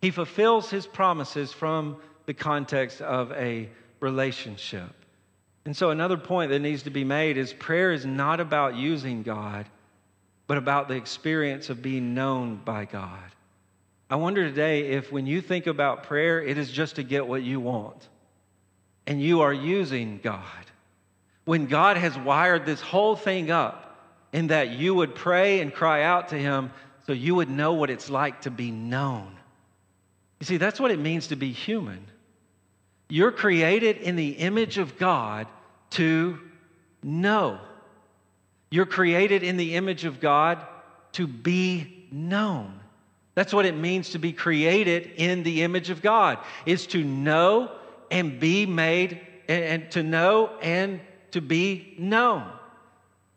He 0.00 0.10
fulfills 0.10 0.70
his 0.70 0.86
promises 0.86 1.52
from 1.52 1.96
the 2.26 2.34
context 2.34 3.00
of 3.00 3.32
a 3.32 3.68
relationship. 4.00 4.90
And 5.64 5.76
so, 5.76 5.90
another 5.90 6.16
point 6.16 6.50
that 6.50 6.60
needs 6.60 6.84
to 6.84 6.90
be 6.90 7.04
made 7.04 7.36
is 7.36 7.52
prayer 7.52 7.92
is 7.92 8.06
not 8.06 8.40
about 8.40 8.76
using 8.76 9.22
God, 9.22 9.66
but 10.46 10.58
about 10.58 10.88
the 10.88 10.94
experience 10.94 11.70
of 11.70 11.82
being 11.82 12.14
known 12.14 12.56
by 12.56 12.84
God. 12.84 13.18
I 14.08 14.16
wonder 14.16 14.44
today 14.44 14.92
if 14.92 15.10
when 15.10 15.26
you 15.26 15.40
think 15.40 15.66
about 15.66 16.04
prayer, 16.04 16.40
it 16.40 16.56
is 16.58 16.70
just 16.70 16.96
to 16.96 17.02
get 17.02 17.26
what 17.26 17.42
you 17.42 17.58
want, 17.58 18.08
and 19.06 19.20
you 19.20 19.40
are 19.40 19.52
using 19.52 20.20
God. 20.22 20.42
When 21.44 21.66
God 21.66 21.96
has 21.96 22.16
wired 22.16 22.66
this 22.66 22.80
whole 22.80 23.16
thing 23.16 23.50
up 23.50 23.86
in 24.32 24.48
that 24.48 24.70
you 24.70 24.94
would 24.94 25.14
pray 25.14 25.60
and 25.60 25.74
cry 25.74 26.02
out 26.02 26.28
to 26.28 26.36
Him 26.36 26.70
so 27.06 27.12
you 27.12 27.34
would 27.34 27.50
know 27.50 27.72
what 27.72 27.90
it's 27.90 28.10
like 28.10 28.42
to 28.42 28.50
be 28.50 28.70
known. 28.70 29.35
You 30.40 30.46
see, 30.46 30.56
that's 30.56 30.78
what 30.78 30.90
it 30.90 30.98
means 30.98 31.28
to 31.28 31.36
be 31.36 31.52
human. 31.52 32.06
You're 33.08 33.32
created 33.32 33.98
in 33.98 34.16
the 34.16 34.30
image 34.30 34.78
of 34.78 34.98
God 34.98 35.46
to 35.90 36.38
know. 37.02 37.60
You're 38.70 38.86
created 38.86 39.42
in 39.42 39.56
the 39.56 39.76
image 39.76 40.04
of 40.04 40.20
God 40.20 40.58
to 41.12 41.26
be 41.26 42.06
known. 42.10 42.80
That's 43.34 43.52
what 43.52 43.66
it 43.66 43.76
means 43.76 44.10
to 44.10 44.18
be 44.18 44.32
created 44.32 45.12
in 45.16 45.42
the 45.42 45.62
image 45.62 45.90
of 45.90 46.02
God, 46.02 46.38
is 46.64 46.86
to 46.88 47.04
know 47.04 47.70
and 48.10 48.40
be 48.40 48.66
made, 48.66 49.20
and 49.48 49.90
to 49.92 50.02
know 50.02 50.50
and 50.60 51.00
to 51.32 51.40
be 51.40 51.94
known. 51.98 52.50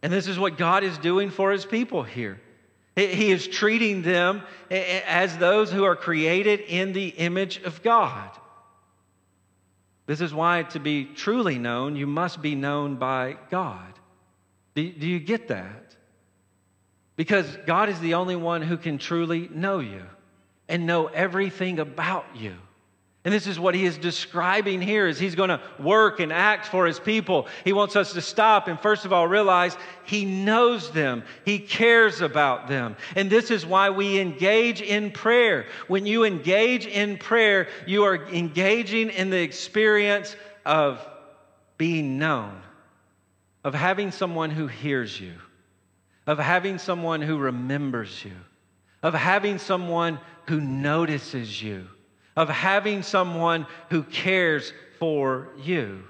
And 0.01 0.11
this 0.11 0.27
is 0.27 0.39
what 0.39 0.57
God 0.57 0.83
is 0.83 0.97
doing 0.97 1.29
for 1.29 1.51
his 1.51 1.65
people 1.65 2.03
here. 2.03 2.39
He 3.07 3.31
is 3.31 3.47
treating 3.47 4.01
them 4.01 4.41
as 4.69 5.37
those 5.37 5.71
who 5.71 5.83
are 5.83 5.95
created 5.95 6.59
in 6.61 6.93
the 6.93 7.07
image 7.07 7.61
of 7.63 7.81
God. 7.81 8.29
This 10.05 10.21
is 10.21 10.33
why, 10.33 10.63
to 10.63 10.79
be 10.79 11.05
truly 11.05 11.59
known, 11.59 11.95
you 11.95 12.07
must 12.07 12.41
be 12.41 12.55
known 12.55 12.95
by 12.95 13.37
God. 13.51 13.93
Do, 14.75 14.81
you 14.81 15.19
get 15.19 15.49
that? 15.49 15.95
Because 17.15 17.45
God 17.65 17.89
is 17.89 17.99
the 17.99 18.15
only 18.15 18.35
one 18.35 18.61
who 18.61 18.77
can 18.77 18.97
truly 18.97 19.49
know 19.51 19.79
you 19.79 20.03
and 20.67 20.85
know 20.85 21.07
everything 21.07 21.79
about 21.79 22.25
you. 22.35 22.55
And 23.25 23.33
this 23.33 23.47
is 23.47 23.59
what 23.59 23.75
he 23.75 23.85
is 23.85 23.97
describing 23.97 24.81
here 24.81 25.05
as 25.05 25.19
he's 25.19 25.35
going 25.35 25.49
to 25.49 25.59
work 25.77 26.21
and 26.21 26.31
act 26.31 26.67
for 26.67 26.85
his 26.85 27.01
people. 27.01 27.47
He 27.65 27.73
wants 27.73 27.97
us 27.97 28.13
to 28.13 28.21
stop 28.21 28.69
and 28.69 28.79
first 28.79 29.03
of 29.03 29.11
all 29.11 29.27
realize 29.27 29.75
he 30.05 30.23
knows 30.23 30.89
them. 30.91 31.23
He 31.43 31.59
cares 31.59 32.21
about 32.21 32.69
them. 32.69 32.95
And 33.17 33.29
this 33.29 33.51
is 33.51 33.65
why 33.65 33.89
we 33.89 34.19
engage 34.19 34.81
in 34.81 35.11
prayer. 35.11 35.65
When 35.89 36.05
you 36.05 36.23
engage 36.23 36.85
in 36.85 37.17
prayer, 37.17 37.67
you 37.85 38.05
are 38.05 38.25
engaging 38.27 39.09
in 39.09 39.29
the 39.29 39.41
experience 39.41 40.37
of 40.65 41.05
being 41.77 42.19
known, 42.19 42.61
of 43.65 43.73
having 43.73 44.11
someone 44.11 44.49
who 44.49 44.67
hears 44.67 45.19
you, 45.19 45.33
of 46.25 46.39
having 46.39 46.77
someone 46.77 47.21
who 47.21 47.37
remembers 47.37 48.23
you, 48.23 48.35
of 49.03 49.13
having 49.13 49.57
someone 49.57 50.19
who 50.45 50.61
notices 50.61 51.61
you 51.61 51.85
of 52.39 52.47
having 52.47 53.03
someone 53.03 53.67
who 53.89 54.01
cares 54.01 54.71
for 54.97 55.49
you. 55.61 56.01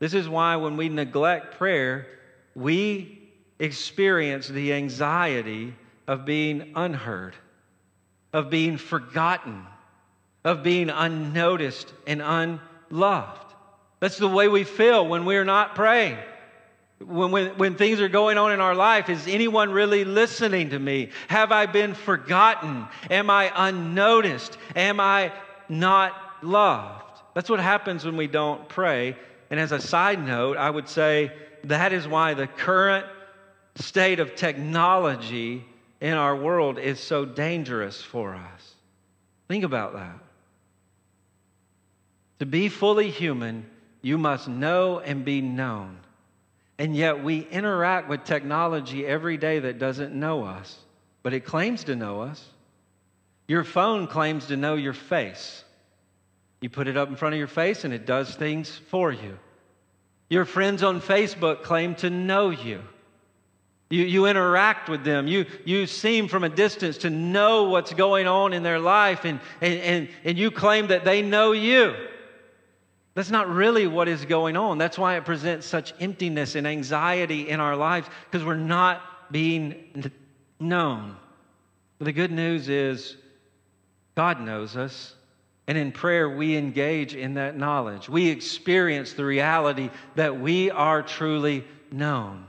This 0.00 0.12
is 0.12 0.28
why 0.28 0.56
when 0.56 0.76
we 0.76 0.90
neglect 0.90 1.56
prayer, 1.56 2.06
we 2.54 3.30
experience 3.58 4.48
the 4.48 4.74
anxiety 4.74 5.74
of 6.06 6.26
being 6.26 6.72
unheard, 6.76 7.34
of 8.34 8.50
being 8.50 8.76
forgotten, 8.76 9.64
of 10.44 10.62
being 10.62 10.90
unnoticed 10.90 11.90
and 12.06 12.20
unloved. 12.20 13.54
That's 13.98 14.18
the 14.18 14.28
way 14.28 14.48
we 14.48 14.64
feel 14.64 15.08
when 15.08 15.24
we're 15.24 15.46
not 15.46 15.74
praying. 15.74 16.18
When, 16.98 17.30
when, 17.30 17.56
when 17.56 17.76
things 17.76 17.98
are 18.02 18.10
going 18.10 18.36
on 18.36 18.52
in 18.52 18.60
our 18.60 18.74
life, 18.74 19.08
is 19.08 19.26
anyone 19.26 19.70
really 19.70 20.04
listening 20.04 20.70
to 20.70 20.78
me? 20.78 21.08
Have 21.28 21.50
I 21.50 21.64
been 21.64 21.94
forgotten? 21.94 22.86
Am 23.10 23.30
I 23.30 23.50
unnoticed? 23.56 24.58
Am 24.76 25.00
I 25.00 25.32
not 25.68 26.14
loved. 26.42 27.20
That's 27.34 27.48
what 27.48 27.60
happens 27.60 28.04
when 28.04 28.16
we 28.16 28.26
don't 28.26 28.68
pray. 28.68 29.16
And 29.50 29.58
as 29.58 29.72
a 29.72 29.80
side 29.80 30.24
note, 30.24 30.56
I 30.56 30.68
would 30.68 30.88
say 30.88 31.32
that 31.64 31.92
is 31.92 32.06
why 32.06 32.34
the 32.34 32.46
current 32.46 33.06
state 33.76 34.20
of 34.20 34.34
technology 34.34 35.64
in 36.00 36.14
our 36.14 36.36
world 36.36 36.78
is 36.78 37.00
so 37.00 37.24
dangerous 37.24 38.02
for 38.02 38.34
us. 38.34 38.74
Think 39.48 39.64
about 39.64 39.94
that. 39.94 40.18
To 42.40 42.46
be 42.46 42.68
fully 42.68 43.10
human, 43.10 43.66
you 44.02 44.18
must 44.18 44.48
know 44.48 44.98
and 44.98 45.24
be 45.24 45.40
known. 45.40 45.98
And 46.78 46.96
yet 46.96 47.22
we 47.22 47.46
interact 47.50 48.08
with 48.08 48.24
technology 48.24 49.06
every 49.06 49.36
day 49.36 49.60
that 49.60 49.78
doesn't 49.78 50.12
know 50.12 50.44
us, 50.44 50.78
but 51.22 51.32
it 51.32 51.44
claims 51.44 51.84
to 51.84 51.94
know 51.94 52.20
us. 52.20 52.44
Your 53.52 53.64
phone 53.64 54.06
claims 54.06 54.46
to 54.46 54.56
know 54.56 54.76
your 54.76 54.94
face. 54.94 55.62
You 56.62 56.70
put 56.70 56.88
it 56.88 56.96
up 56.96 57.10
in 57.10 57.16
front 57.16 57.34
of 57.34 57.38
your 57.38 57.48
face 57.48 57.84
and 57.84 57.92
it 57.92 58.06
does 58.06 58.34
things 58.34 58.80
for 58.88 59.12
you. 59.12 59.38
Your 60.30 60.46
friends 60.46 60.82
on 60.82 61.02
Facebook 61.02 61.62
claim 61.62 61.94
to 61.96 62.08
know 62.08 62.48
you. 62.48 62.80
You, 63.90 64.04
you 64.04 64.24
interact 64.24 64.88
with 64.88 65.04
them. 65.04 65.26
You, 65.26 65.44
you 65.66 65.86
seem 65.86 66.28
from 66.28 66.44
a 66.44 66.48
distance 66.48 66.96
to 66.98 67.10
know 67.10 67.64
what's 67.64 67.92
going 67.92 68.26
on 68.26 68.54
in 68.54 68.62
their 68.62 68.78
life, 68.78 69.26
and, 69.26 69.38
and, 69.60 69.80
and, 69.80 70.08
and 70.24 70.38
you 70.38 70.50
claim 70.50 70.86
that 70.86 71.04
they 71.04 71.20
know 71.20 71.52
you. 71.52 71.94
That's 73.12 73.30
not 73.30 73.50
really 73.50 73.86
what 73.86 74.08
is 74.08 74.24
going 74.24 74.56
on. 74.56 74.78
That's 74.78 74.96
why 74.96 75.18
it 75.18 75.26
presents 75.26 75.66
such 75.66 75.92
emptiness 76.00 76.54
and 76.54 76.66
anxiety 76.66 77.50
in 77.50 77.60
our 77.60 77.76
lives, 77.76 78.08
because 78.30 78.46
we're 78.46 78.54
not 78.54 79.02
being 79.30 80.10
known. 80.58 81.16
But 81.98 82.06
the 82.06 82.12
good 82.12 82.32
news 82.32 82.70
is 82.70 83.18
God 84.14 84.40
knows 84.40 84.76
us. 84.76 85.14
And 85.66 85.78
in 85.78 85.92
prayer, 85.92 86.28
we 86.28 86.56
engage 86.56 87.14
in 87.14 87.34
that 87.34 87.56
knowledge. 87.56 88.08
We 88.08 88.28
experience 88.28 89.12
the 89.12 89.24
reality 89.24 89.90
that 90.16 90.40
we 90.40 90.70
are 90.70 91.02
truly 91.02 91.64
known. 91.90 92.46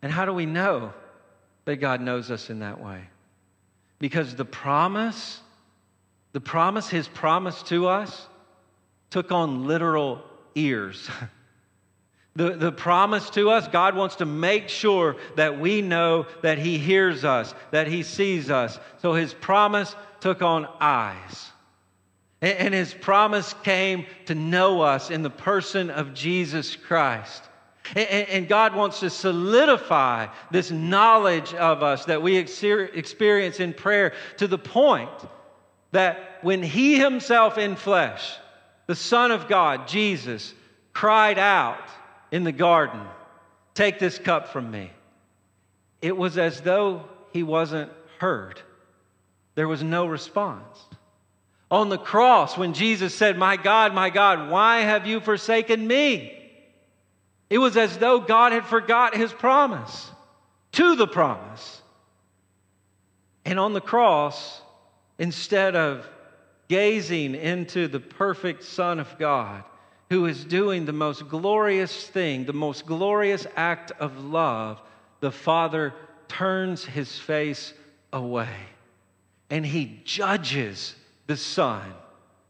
And 0.00 0.10
how 0.10 0.24
do 0.24 0.32
we 0.32 0.46
know 0.46 0.92
that 1.66 1.76
God 1.76 2.00
knows 2.00 2.30
us 2.30 2.50
in 2.50 2.60
that 2.60 2.82
way? 2.82 3.02
Because 3.98 4.34
the 4.34 4.44
promise, 4.44 5.40
the 6.32 6.40
promise, 6.40 6.88
His 6.88 7.06
promise 7.06 7.62
to 7.64 7.86
us, 7.88 8.26
took 9.10 9.30
on 9.30 9.66
literal 9.66 10.22
ears. 10.54 11.08
The, 12.34 12.52
the 12.56 12.72
promise 12.72 13.28
to 13.30 13.50
us, 13.50 13.68
God 13.68 13.94
wants 13.94 14.16
to 14.16 14.24
make 14.24 14.70
sure 14.70 15.16
that 15.36 15.60
we 15.60 15.82
know 15.82 16.26
that 16.40 16.56
He 16.56 16.78
hears 16.78 17.24
us, 17.24 17.54
that 17.72 17.88
He 17.88 18.02
sees 18.02 18.50
us. 18.50 18.78
So 19.02 19.12
His 19.12 19.34
promise 19.34 19.94
took 20.22 20.42
on 20.42 20.66
eyes. 20.80 21.50
And, 22.40 22.74
His 22.74 22.92
promise 22.92 23.54
came 23.62 24.06
to 24.26 24.34
know 24.34 24.80
us 24.80 25.10
in 25.10 25.22
the 25.22 25.30
person 25.30 25.90
of 25.90 26.14
Jesus 26.14 26.74
Christ. 26.74 27.42
And 27.94 28.48
God 28.48 28.74
wants 28.74 29.00
to 29.00 29.10
solidify 29.10 30.28
this 30.50 30.70
knowledge 30.70 31.54
of 31.54 31.82
us 31.82 32.06
that 32.06 32.22
we 32.22 32.36
experience 32.36 33.60
in 33.60 33.74
prayer 33.74 34.14
to 34.38 34.48
the 34.48 34.58
point 34.58 35.10
that 35.92 36.38
when 36.42 36.62
He 36.62 36.98
Himself 36.98 37.58
in 37.58 37.76
flesh, 37.76 38.36
the 38.86 38.96
Son 38.96 39.30
of 39.30 39.46
God, 39.46 39.86
Jesus, 39.86 40.54
cried 40.92 41.38
out, 41.38 41.78
in 42.32 42.44
the 42.44 42.52
garden, 42.52 43.00
Take 43.74 43.98
this 43.98 44.18
cup 44.18 44.48
from 44.48 44.70
me. 44.70 44.90
It 46.00 46.16
was 46.16 46.36
as 46.36 46.60
though 46.60 47.04
he 47.32 47.42
wasn't 47.42 47.90
heard. 48.18 48.60
There 49.54 49.68
was 49.68 49.82
no 49.82 50.06
response. 50.06 50.78
On 51.70 51.88
the 51.88 51.98
cross, 51.98 52.56
when 52.56 52.74
Jesus 52.74 53.14
said, 53.14 53.38
My 53.38 53.56
God, 53.56 53.94
my 53.94 54.10
God, 54.10 54.50
why 54.50 54.80
have 54.80 55.06
you 55.06 55.20
forsaken 55.20 55.86
me? 55.86 56.38
It 57.48 57.58
was 57.58 57.76
as 57.76 57.98
though 57.98 58.20
God 58.20 58.52
had 58.52 58.66
forgot 58.66 59.16
his 59.16 59.32
promise 59.32 60.10
to 60.72 60.96
the 60.96 61.06
promise. 61.06 61.82
And 63.44 63.58
on 63.58 63.72
the 63.72 63.80
cross, 63.80 64.60
instead 65.18 65.76
of 65.76 66.08
gazing 66.68 67.34
into 67.34 67.88
the 67.88 68.00
perfect 68.00 68.64
Son 68.64 68.98
of 68.98 69.18
God, 69.18 69.64
who 70.08 70.26
is 70.26 70.44
doing 70.44 70.84
the 70.84 70.92
most 70.92 71.28
glorious 71.28 72.06
thing, 72.06 72.44
the 72.44 72.52
most 72.52 72.86
glorious 72.86 73.46
act 73.56 73.92
of 73.98 74.24
love, 74.24 74.80
the 75.20 75.32
Father 75.32 75.94
turns 76.28 76.84
his 76.84 77.18
face 77.18 77.72
away 78.12 78.48
and 79.52 79.66
he 79.66 80.00
judges 80.04 80.94
the 81.26 81.36
Son. 81.36 81.92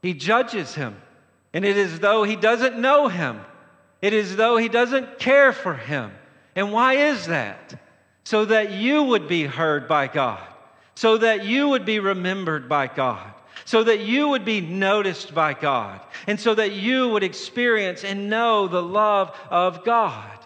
He 0.03 0.15
judges 0.15 0.77
him. 0.77 0.97
And 1.53 1.65
it 1.65 1.77
is 1.77 1.99
though 1.99 2.23
he 2.23 2.37
doesn't 2.37 2.79
know 2.79 3.09
him, 3.09 3.41
it 4.01 4.13
is 4.13 4.37
though 4.37 4.57
he 4.57 4.69
doesn't 4.69 5.19
care 5.19 5.53
for 5.53 5.75
him. 5.75 6.13
And 6.55 6.73
why 6.73 6.95
is 6.95 7.27
that? 7.27 7.75
So 8.23 8.45
that 8.45 8.71
you 8.71 9.03
would 9.03 9.27
be 9.27 9.47
heard 9.47 9.89
by 9.89 10.07
God, 10.07 10.47
so 10.95 11.19
that 11.19 11.45
you 11.45 11.71
would 11.71 11.85
be 11.85 11.99
remembered 11.99 12.69
by 12.69 12.87
God 12.87 13.35
so 13.65 13.85
that 13.85 14.01
you 14.01 14.29
would 14.29 14.45
be 14.45 14.61
noticed 14.61 15.35
by 15.35 15.55
God 15.55 16.01
and 16.27 16.39
so 16.39 16.55
that 16.55 16.73
you 16.73 17.09
would 17.09 17.23
experience 17.23 18.03
and 18.03 18.29
know 18.29 18.67
the 18.67 18.83
love 18.83 19.37
of 19.51 19.85
God. 19.85 20.39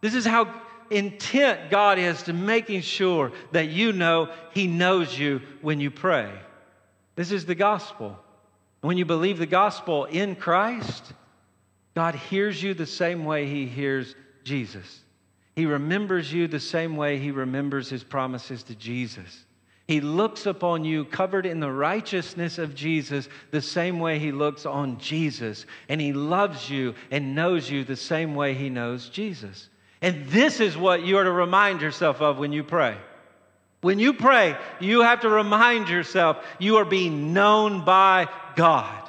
This 0.00 0.14
is 0.14 0.26
how 0.26 0.52
intent 0.96 1.70
God 1.70 1.98
is 1.98 2.22
to 2.24 2.32
making 2.32 2.82
sure 2.82 3.32
that 3.52 3.68
you 3.68 3.92
know 3.92 4.30
He 4.52 4.66
knows 4.66 5.18
you 5.18 5.40
when 5.62 5.80
you 5.80 5.90
pray. 5.90 6.30
This 7.16 7.32
is 7.32 7.46
the 7.46 7.54
gospel. 7.54 8.18
When 8.80 8.98
you 8.98 9.04
believe 9.04 9.38
the 9.38 9.46
gospel 9.46 10.04
in 10.04 10.36
Christ, 10.36 11.12
God 11.94 12.14
hears 12.14 12.62
you 12.62 12.74
the 12.74 12.86
same 12.86 13.24
way 13.24 13.46
He 13.46 13.66
hears 13.66 14.14
Jesus. 14.42 15.00
He 15.56 15.66
remembers 15.66 16.32
you 16.32 16.48
the 16.48 16.60
same 16.60 16.96
way 16.96 17.18
He 17.18 17.30
remembers 17.30 17.88
His 17.88 18.04
promises 18.04 18.62
to 18.64 18.74
Jesus. 18.74 19.44
He 19.86 20.00
looks 20.00 20.46
upon 20.46 20.84
you 20.84 21.04
covered 21.04 21.44
in 21.44 21.60
the 21.60 21.70
righteousness 21.70 22.56
of 22.58 22.74
Jesus 22.74 23.28
the 23.50 23.60
same 23.60 24.00
way 24.00 24.18
he 24.18 24.32
looks 24.32 24.64
on 24.64 24.98
Jesus. 24.98 25.66
And 25.90 26.00
he 26.00 26.14
loves 26.14 26.70
you 26.70 26.94
and 27.10 27.34
knows 27.34 27.70
you 27.70 27.84
the 27.84 27.96
same 27.96 28.34
way 28.34 28.54
he 28.54 28.70
knows 28.70 29.10
Jesus. 29.10 29.68
And 30.04 30.26
this 30.26 30.60
is 30.60 30.76
what 30.76 31.02
you 31.02 31.16
are 31.16 31.24
to 31.24 31.32
remind 31.32 31.80
yourself 31.80 32.20
of 32.20 32.36
when 32.36 32.52
you 32.52 32.62
pray. 32.62 32.94
When 33.80 33.98
you 33.98 34.12
pray, 34.12 34.54
you 34.78 35.00
have 35.00 35.22
to 35.22 35.30
remind 35.30 35.88
yourself 35.88 36.44
you 36.58 36.76
are 36.76 36.84
being 36.84 37.32
known 37.32 37.86
by 37.86 38.28
God. 38.54 39.08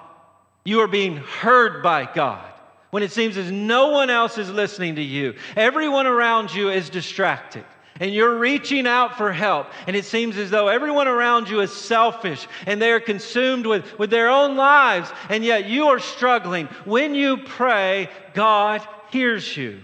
You 0.63 0.79
are 0.79 0.87
being 0.87 1.17
heard 1.17 1.83
by 1.83 2.07
God. 2.15 2.49
When 2.91 3.03
it 3.03 3.11
seems 3.11 3.35
as 3.35 3.51
no 3.51 3.89
one 3.89 4.09
else 4.09 4.37
is 4.37 4.49
listening 4.49 4.95
to 4.95 5.01
you, 5.01 5.35
everyone 5.57 6.07
around 6.07 6.55
you 6.55 6.69
is 6.69 6.89
distracted 6.89 7.65
and 7.99 8.13
you're 8.13 8.39
reaching 8.39 8.87
out 8.87 9.17
for 9.17 9.33
help, 9.33 9.67
and 9.87 9.97
it 9.97 10.05
seems 10.05 10.37
as 10.37 10.49
though 10.49 10.69
everyone 10.69 11.09
around 11.09 11.49
you 11.49 11.59
is 11.59 11.73
selfish 11.73 12.47
and 12.65 12.81
they 12.81 12.93
are 12.93 13.01
consumed 13.01 13.65
with, 13.65 13.99
with 13.99 14.11
their 14.11 14.29
own 14.29 14.55
lives, 14.55 15.11
and 15.27 15.43
yet 15.43 15.65
you 15.65 15.87
are 15.87 15.99
struggling. 15.99 16.67
When 16.85 17.15
you 17.15 17.35
pray, 17.35 18.09
God 18.33 18.81
hears 19.11 19.57
you. 19.57 19.81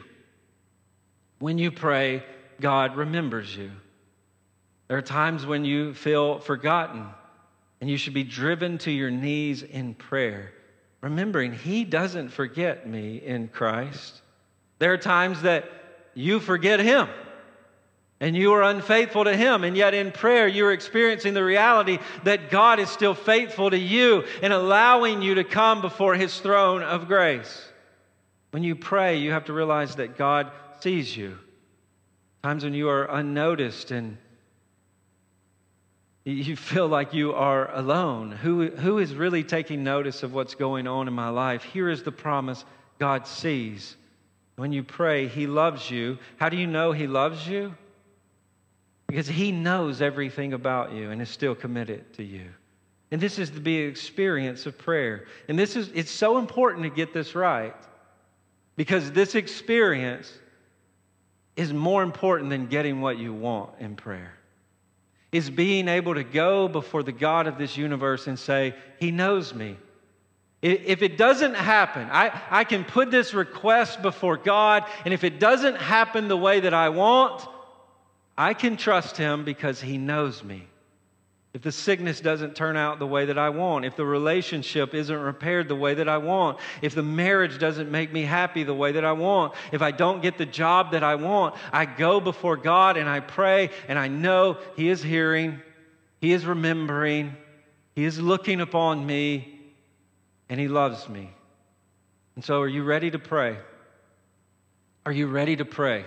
When 1.41 1.57
you 1.57 1.71
pray, 1.71 2.23
God 2.61 2.95
remembers 2.95 3.53
you. 3.53 3.71
There 4.87 4.97
are 4.97 5.01
times 5.01 5.45
when 5.45 5.65
you 5.65 5.93
feel 5.93 6.39
forgotten, 6.39 7.05
and 7.81 7.89
you 7.89 7.97
should 7.97 8.13
be 8.13 8.23
driven 8.23 8.77
to 8.79 8.91
your 8.91 9.11
knees 9.11 9.61
in 9.61 9.93
prayer 9.93 10.53
remembering 11.01 11.53
He 11.53 11.83
doesn't 11.83 12.29
forget 12.29 12.87
me 12.87 13.17
in 13.17 13.47
Christ. 13.47 14.21
There 14.79 14.93
are 14.93 14.97
times 14.97 15.41
that 15.41 15.69
you 16.13 16.39
forget 16.39 16.79
Him 16.79 17.09
and 18.19 18.35
you 18.35 18.53
are 18.53 18.61
unfaithful 18.61 19.23
to 19.23 19.35
Him, 19.35 19.63
and 19.63 19.75
yet 19.75 19.95
in 19.95 20.11
prayer 20.11 20.47
you're 20.47 20.73
experiencing 20.73 21.33
the 21.33 21.43
reality 21.43 21.97
that 22.23 22.51
God 22.51 22.79
is 22.79 22.89
still 22.89 23.15
faithful 23.15 23.71
to 23.71 23.77
you 23.77 24.25
and 24.43 24.53
allowing 24.53 25.23
you 25.23 25.35
to 25.35 25.43
come 25.43 25.81
before 25.81 26.13
His 26.13 26.39
throne 26.39 26.83
of 26.83 27.07
grace. 27.07 27.67
When 28.51 28.63
you 28.63 28.75
pray, 28.75 29.17
you 29.17 29.31
have 29.31 29.45
to 29.45 29.53
realize 29.53 29.95
that 29.95 30.17
God 30.17 30.51
sees 30.83 31.15
you. 31.15 31.37
Times 32.43 32.63
when 32.63 32.73
you 32.73 32.89
are 32.89 33.05
unnoticed 33.05 33.91
and 33.91 34.17
you 36.23 36.55
feel 36.55 36.87
like 36.87 37.13
you 37.13 37.33
are 37.33 37.73
alone. 37.75 38.31
Who, 38.31 38.69
who 38.69 38.99
is 38.99 39.13
really 39.15 39.43
taking 39.43 39.83
notice 39.83 40.21
of 40.23 40.33
what's 40.33 40.53
going 40.53 40.87
on 40.87 41.07
in 41.07 41.13
my 41.13 41.29
life? 41.29 41.63
Here 41.63 41.89
is 41.89 42.03
the 42.03 42.11
promise 42.11 42.63
God 42.99 43.25
sees. 43.25 43.95
When 44.55 44.71
you 44.71 44.83
pray, 44.83 45.27
He 45.27 45.47
loves 45.47 45.89
you. 45.89 46.19
How 46.37 46.49
do 46.49 46.57
you 46.57 46.67
know 46.67 46.91
He 46.91 47.07
loves 47.07 47.47
you? 47.47 47.75
Because 49.07 49.27
He 49.27 49.51
knows 49.51 50.01
everything 50.01 50.53
about 50.53 50.93
you 50.93 51.09
and 51.09 51.21
is 51.21 51.29
still 51.29 51.55
committed 51.55 52.13
to 52.13 52.23
you. 52.23 52.45
And 53.09 53.19
this 53.19 53.39
is 53.39 53.49
to 53.51 53.59
be 53.59 53.77
experience 53.77 54.65
of 54.65 54.77
prayer. 54.77 55.25
And 55.47 55.57
this 55.57 55.75
is 55.75 55.89
it's 55.93 56.11
so 56.11 56.37
important 56.37 56.83
to 56.83 56.89
get 56.89 57.13
this 57.13 57.33
right. 57.35 57.75
Because 58.75 59.11
this 59.11 59.35
experience 59.35 60.31
is 61.55 61.73
more 61.73 62.03
important 62.03 62.49
than 62.49 62.67
getting 62.67 63.01
what 63.01 63.17
you 63.17 63.33
want 63.33 63.71
in 63.79 63.95
prayer. 63.95 64.33
Is 65.31 65.49
being 65.49 65.87
able 65.87 66.15
to 66.15 66.23
go 66.23 66.67
before 66.67 67.03
the 67.03 67.11
God 67.11 67.47
of 67.47 67.57
this 67.57 67.77
universe 67.77 68.27
and 68.27 68.37
say, 68.37 68.75
He 68.99 69.11
knows 69.11 69.53
me. 69.53 69.77
If 70.61 71.01
it 71.01 71.17
doesn't 71.17 71.55
happen, 71.55 72.07
I, 72.11 72.39
I 72.49 72.63
can 72.65 72.83
put 72.83 73.09
this 73.09 73.33
request 73.33 74.01
before 74.03 74.37
God, 74.37 74.83
and 75.05 75.13
if 75.13 75.23
it 75.23 75.39
doesn't 75.39 75.75
happen 75.75 76.27
the 76.27 76.37
way 76.37 76.59
that 76.59 76.73
I 76.73 76.89
want, 76.89 77.47
I 78.37 78.53
can 78.53 78.77
trust 78.77 79.17
Him 79.17 79.43
because 79.43 79.81
He 79.81 79.97
knows 79.97 80.43
me 80.43 80.67
if 81.53 81.61
the 81.61 81.71
sickness 81.71 82.21
doesn't 82.21 82.55
turn 82.55 82.77
out 82.77 82.99
the 82.99 83.07
way 83.07 83.25
that 83.25 83.37
I 83.37 83.49
want, 83.49 83.83
if 83.83 83.97
the 83.97 84.05
relationship 84.05 84.93
isn't 84.93 85.19
repaired 85.19 85.67
the 85.67 85.75
way 85.75 85.93
that 85.95 86.07
I 86.07 86.17
want, 86.17 86.59
if 86.81 86.95
the 86.95 87.03
marriage 87.03 87.59
doesn't 87.59 87.91
make 87.91 88.13
me 88.13 88.21
happy 88.21 88.63
the 88.63 88.73
way 88.73 88.93
that 88.93 89.03
I 89.03 89.11
want, 89.11 89.53
if 89.73 89.81
I 89.81 89.91
don't 89.91 90.21
get 90.21 90.37
the 90.37 90.45
job 90.45 90.91
that 90.91 91.03
I 91.03 91.15
want, 91.15 91.55
I 91.73 91.85
go 91.85 92.21
before 92.21 92.55
God 92.55 92.95
and 92.95 93.09
I 93.09 93.19
pray 93.19 93.69
and 93.89 93.99
I 93.99 94.07
know 94.07 94.59
He 94.77 94.87
is 94.87 95.03
hearing, 95.03 95.59
He 96.21 96.31
is 96.31 96.45
remembering, 96.45 97.35
He 97.95 98.05
is 98.05 98.17
looking 98.17 98.61
upon 98.61 99.05
me, 99.05 99.59
and 100.47 100.57
He 100.57 100.69
loves 100.69 101.09
me. 101.09 101.33
And 102.35 102.45
so, 102.45 102.61
are 102.61 102.67
you 102.67 102.83
ready 102.83 103.11
to 103.11 103.19
pray? 103.19 103.57
Are 105.05 105.11
you 105.11 105.27
ready 105.27 105.57
to 105.57 105.65
pray? 105.65 106.05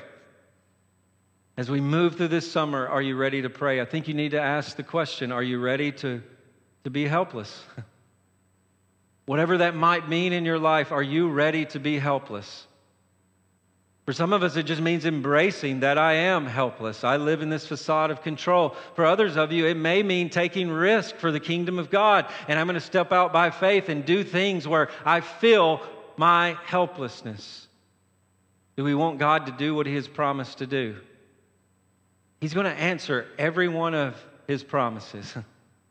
As 1.57 1.71
we 1.71 1.81
move 1.81 2.17
through 2.17 2.29
this 2.29 2.51
summer, 2.51 2.89
are 2.89 3.03
you 3.03 3.17
ready 3.17 3.43
to 3.43 3.51
pray? 3.51 3.81
I 3.81 3.85
think 3.85 4.09
you 4.09 4.15
need 4.15 4.33
to 4.33 4.41
ask 4.41 4.77
the 4.77 4.83
question 4.83 5.31
are 5.31 5.43
you 5.43 5.61
ready 5.61 5.93
to, 5.93 6.21
to 6.83 6.91
be 6.91 7.07
helpless? 7.07 7.65
Whatever 9.27 9.59
that 9.59 9.75
might 9.75 10.09
mean 10.09 10.33
in 10.33 10.45
your 10.45 10.59
life, 10.59 10.91
are 10.91 11.03
you 11.03 11.31
ready 11.31 11.65
to 11.67 11.79
be 11.79 11.99
helpless? 11.99 12.67
For 14.05 14.13
some 14.13 14.35
of 14.35 14.43
us, 14.43 14.57
it 14.57 14.65
just 14.65 14.83
means 14.83 15.07
embracing 15.07 15.81
that 15.81 15.97
I 15.97 16.13
am 16.15 16.45
helpless. 16.45 17.05
I 17.05 17.17
live 17.17 17.41
in 17.41 17.49
this 17.49 17.67
facade 17.67 18.11
of 18.11 18.21
control. 18.21 18.77
For 18.97 19.07
others 19.07 19.37
of 19.37 19.51
you, 19.51 19.67
it 19.67 19.77
may 19.77 20.03
mean 20.03 20.29
taking 20.29 20.69
risk 20.69 21.17
for 21.17 21.33
the 21.33 21.41
kingdom 21.41 21.79
of 21.79 21.89
God. 21.89 22.31
And 22.47 22.59
I'm 22.59 22.67
going 22.67 22.75
to 22.75 22.81
step 22.83 23.13
out 23.13 23.33
by 23.33 23.49
faith 23.49 23.89
and 23.89 24.05
do 24.05 24.23
things 24.23 24.69
where 24.69 24.91
I 25.07 25.21
feel 25.21 25.81
my 26.19 26.59
helplessness. 26.65 27.67
Do 28.77 28.85
we 28.85 28.95
want 28.95 29.19
God 29.19 29.47
to 29.47 29.53
do 29.53 29.75
what 29.75 29.87
He 29.87 29.95
has 29.95 30.07
promised 30.07 30.59
to 30.59 30.67
do? 30.67 30.97
He's 32.45 32.53
going 32.53 32.67
to 32.67 32.79
answer 32.79 33.27
every 33.39 33.69
one 33.69 33.95
of 33.95 34.23
his 34.47 34.63
promises. 34.63 35.35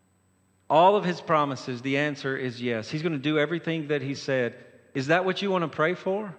All 0.70 0.95
of 0.95 1.04
his 1.04 1.20
promises, 1.20 1.82
the 1.82 1.97
answer 1.97 2.38
is 2.38 2.62
yes. 2.62 2.91
He's 2.91 3.01
going 3.01 3.14
to 3.14 3.18
do 3.18 3.39
everything 3.39 3.88
that 3.88 4.04
he 4.04 4.14
said. 4.14 4.54
Is 4.93 5.08
that 5.08 5.26
what 5.26 5.41
you 5.41 5.49
want 5.49 5.64
to 5.64 5.68
pray 5.68 5.95
for? 5.95 6.32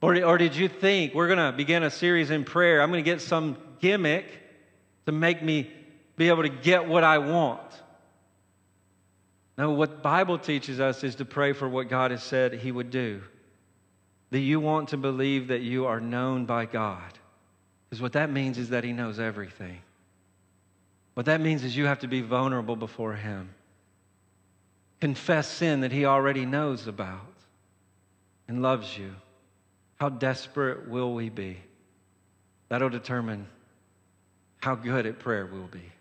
Or, 0.00 0.24
or 0.24 0.38
did 0.38 0.56
you 0.56 0.66
think 0.66 1.12
we're 1.12 1.26
going 1.26 1.52
to 1.52 1.54
begin 1.54 1.82
a 1.82 1.90
series 1.90 2.30
in 2.30 2.44
prayer? 2.44 2.80
I'm 2.80 2.88
going 2.88 3.04
to 3.04 3.10
get 3.10 3.20
some 3.20 3.58
gimmick 3.80 4.24
to 5.04 5.12
make 5.12 5.42
me 5.42 5.70
be 6.16 6.28
able 6.28 6.44
to 6.44 6.48
get 6.48 6.88
what 6.88 7.04
I 7.04 7.18
want. 7.18 7.60
No, 9.58 9.72
what 9.72 10.02
Bible 10.02 10.38
teaches 10.38 10.80
us 10.80 11.04
is 11.04 11.16
to 11.16 11.26
pray 11.26 11.52
for 11.52 11.68
what 11.68 11.90
God 11.90 12.12
has 12.12 12.22
said 12.22 12.54
he 12.54 12.72
would 12.72 12.88
do. 12.88 13.20
That 14.30 14.40
you 14.40 14.58
want 14.58 14.88
to 14.88 14.96
believe 14.96 15.48
that 15.48 15.60
you 15.60 15.84
are 15.84 16.00
known 16.00 16.46
by 16.46 16.64
God. 16.64 17.19
Because 17.90 18.00
what 18.00 18.12
that 18.12 18.30
means 18.30 18.56
is 18.56 18.70
that 18.70 18.84
He 18.84 18.92
knows 18.92 19.18
everything. 19.18 19.80
What 21.14 21.26
that 21.26 21.40
means 21.40 21.64
is 21.64 21.76
you 21.76 21.86
have 21.86 21.98
to 21.98 22.08
be 22.08 22.22
vulnerable 22.22 22.76
before 22.76 23.14
Him. 23.14 23.50
Confess 25.00 25.48
sin 25.48 25.80
that 25.80 25.90
He 25.90 26.04
already 26.04 26.46
knows 26.46 26.86
about 26.86 27.34
and 28.46 28.62
loves 28.62 28.96
you. 28.96 29.12
How 29.96 30.08
desperate 30.08 30.88
will 30.88 31.12
we 31.14 31.28
be? 31.28 31.58
That'll 32.68 32.88
determine 32.88 33.46
how 34.60 34.76
good 34.76 35.04
at 35.04 35.18
prayer 35.18 35.46
we'll 35.46 35.66
be. 35.66 35.92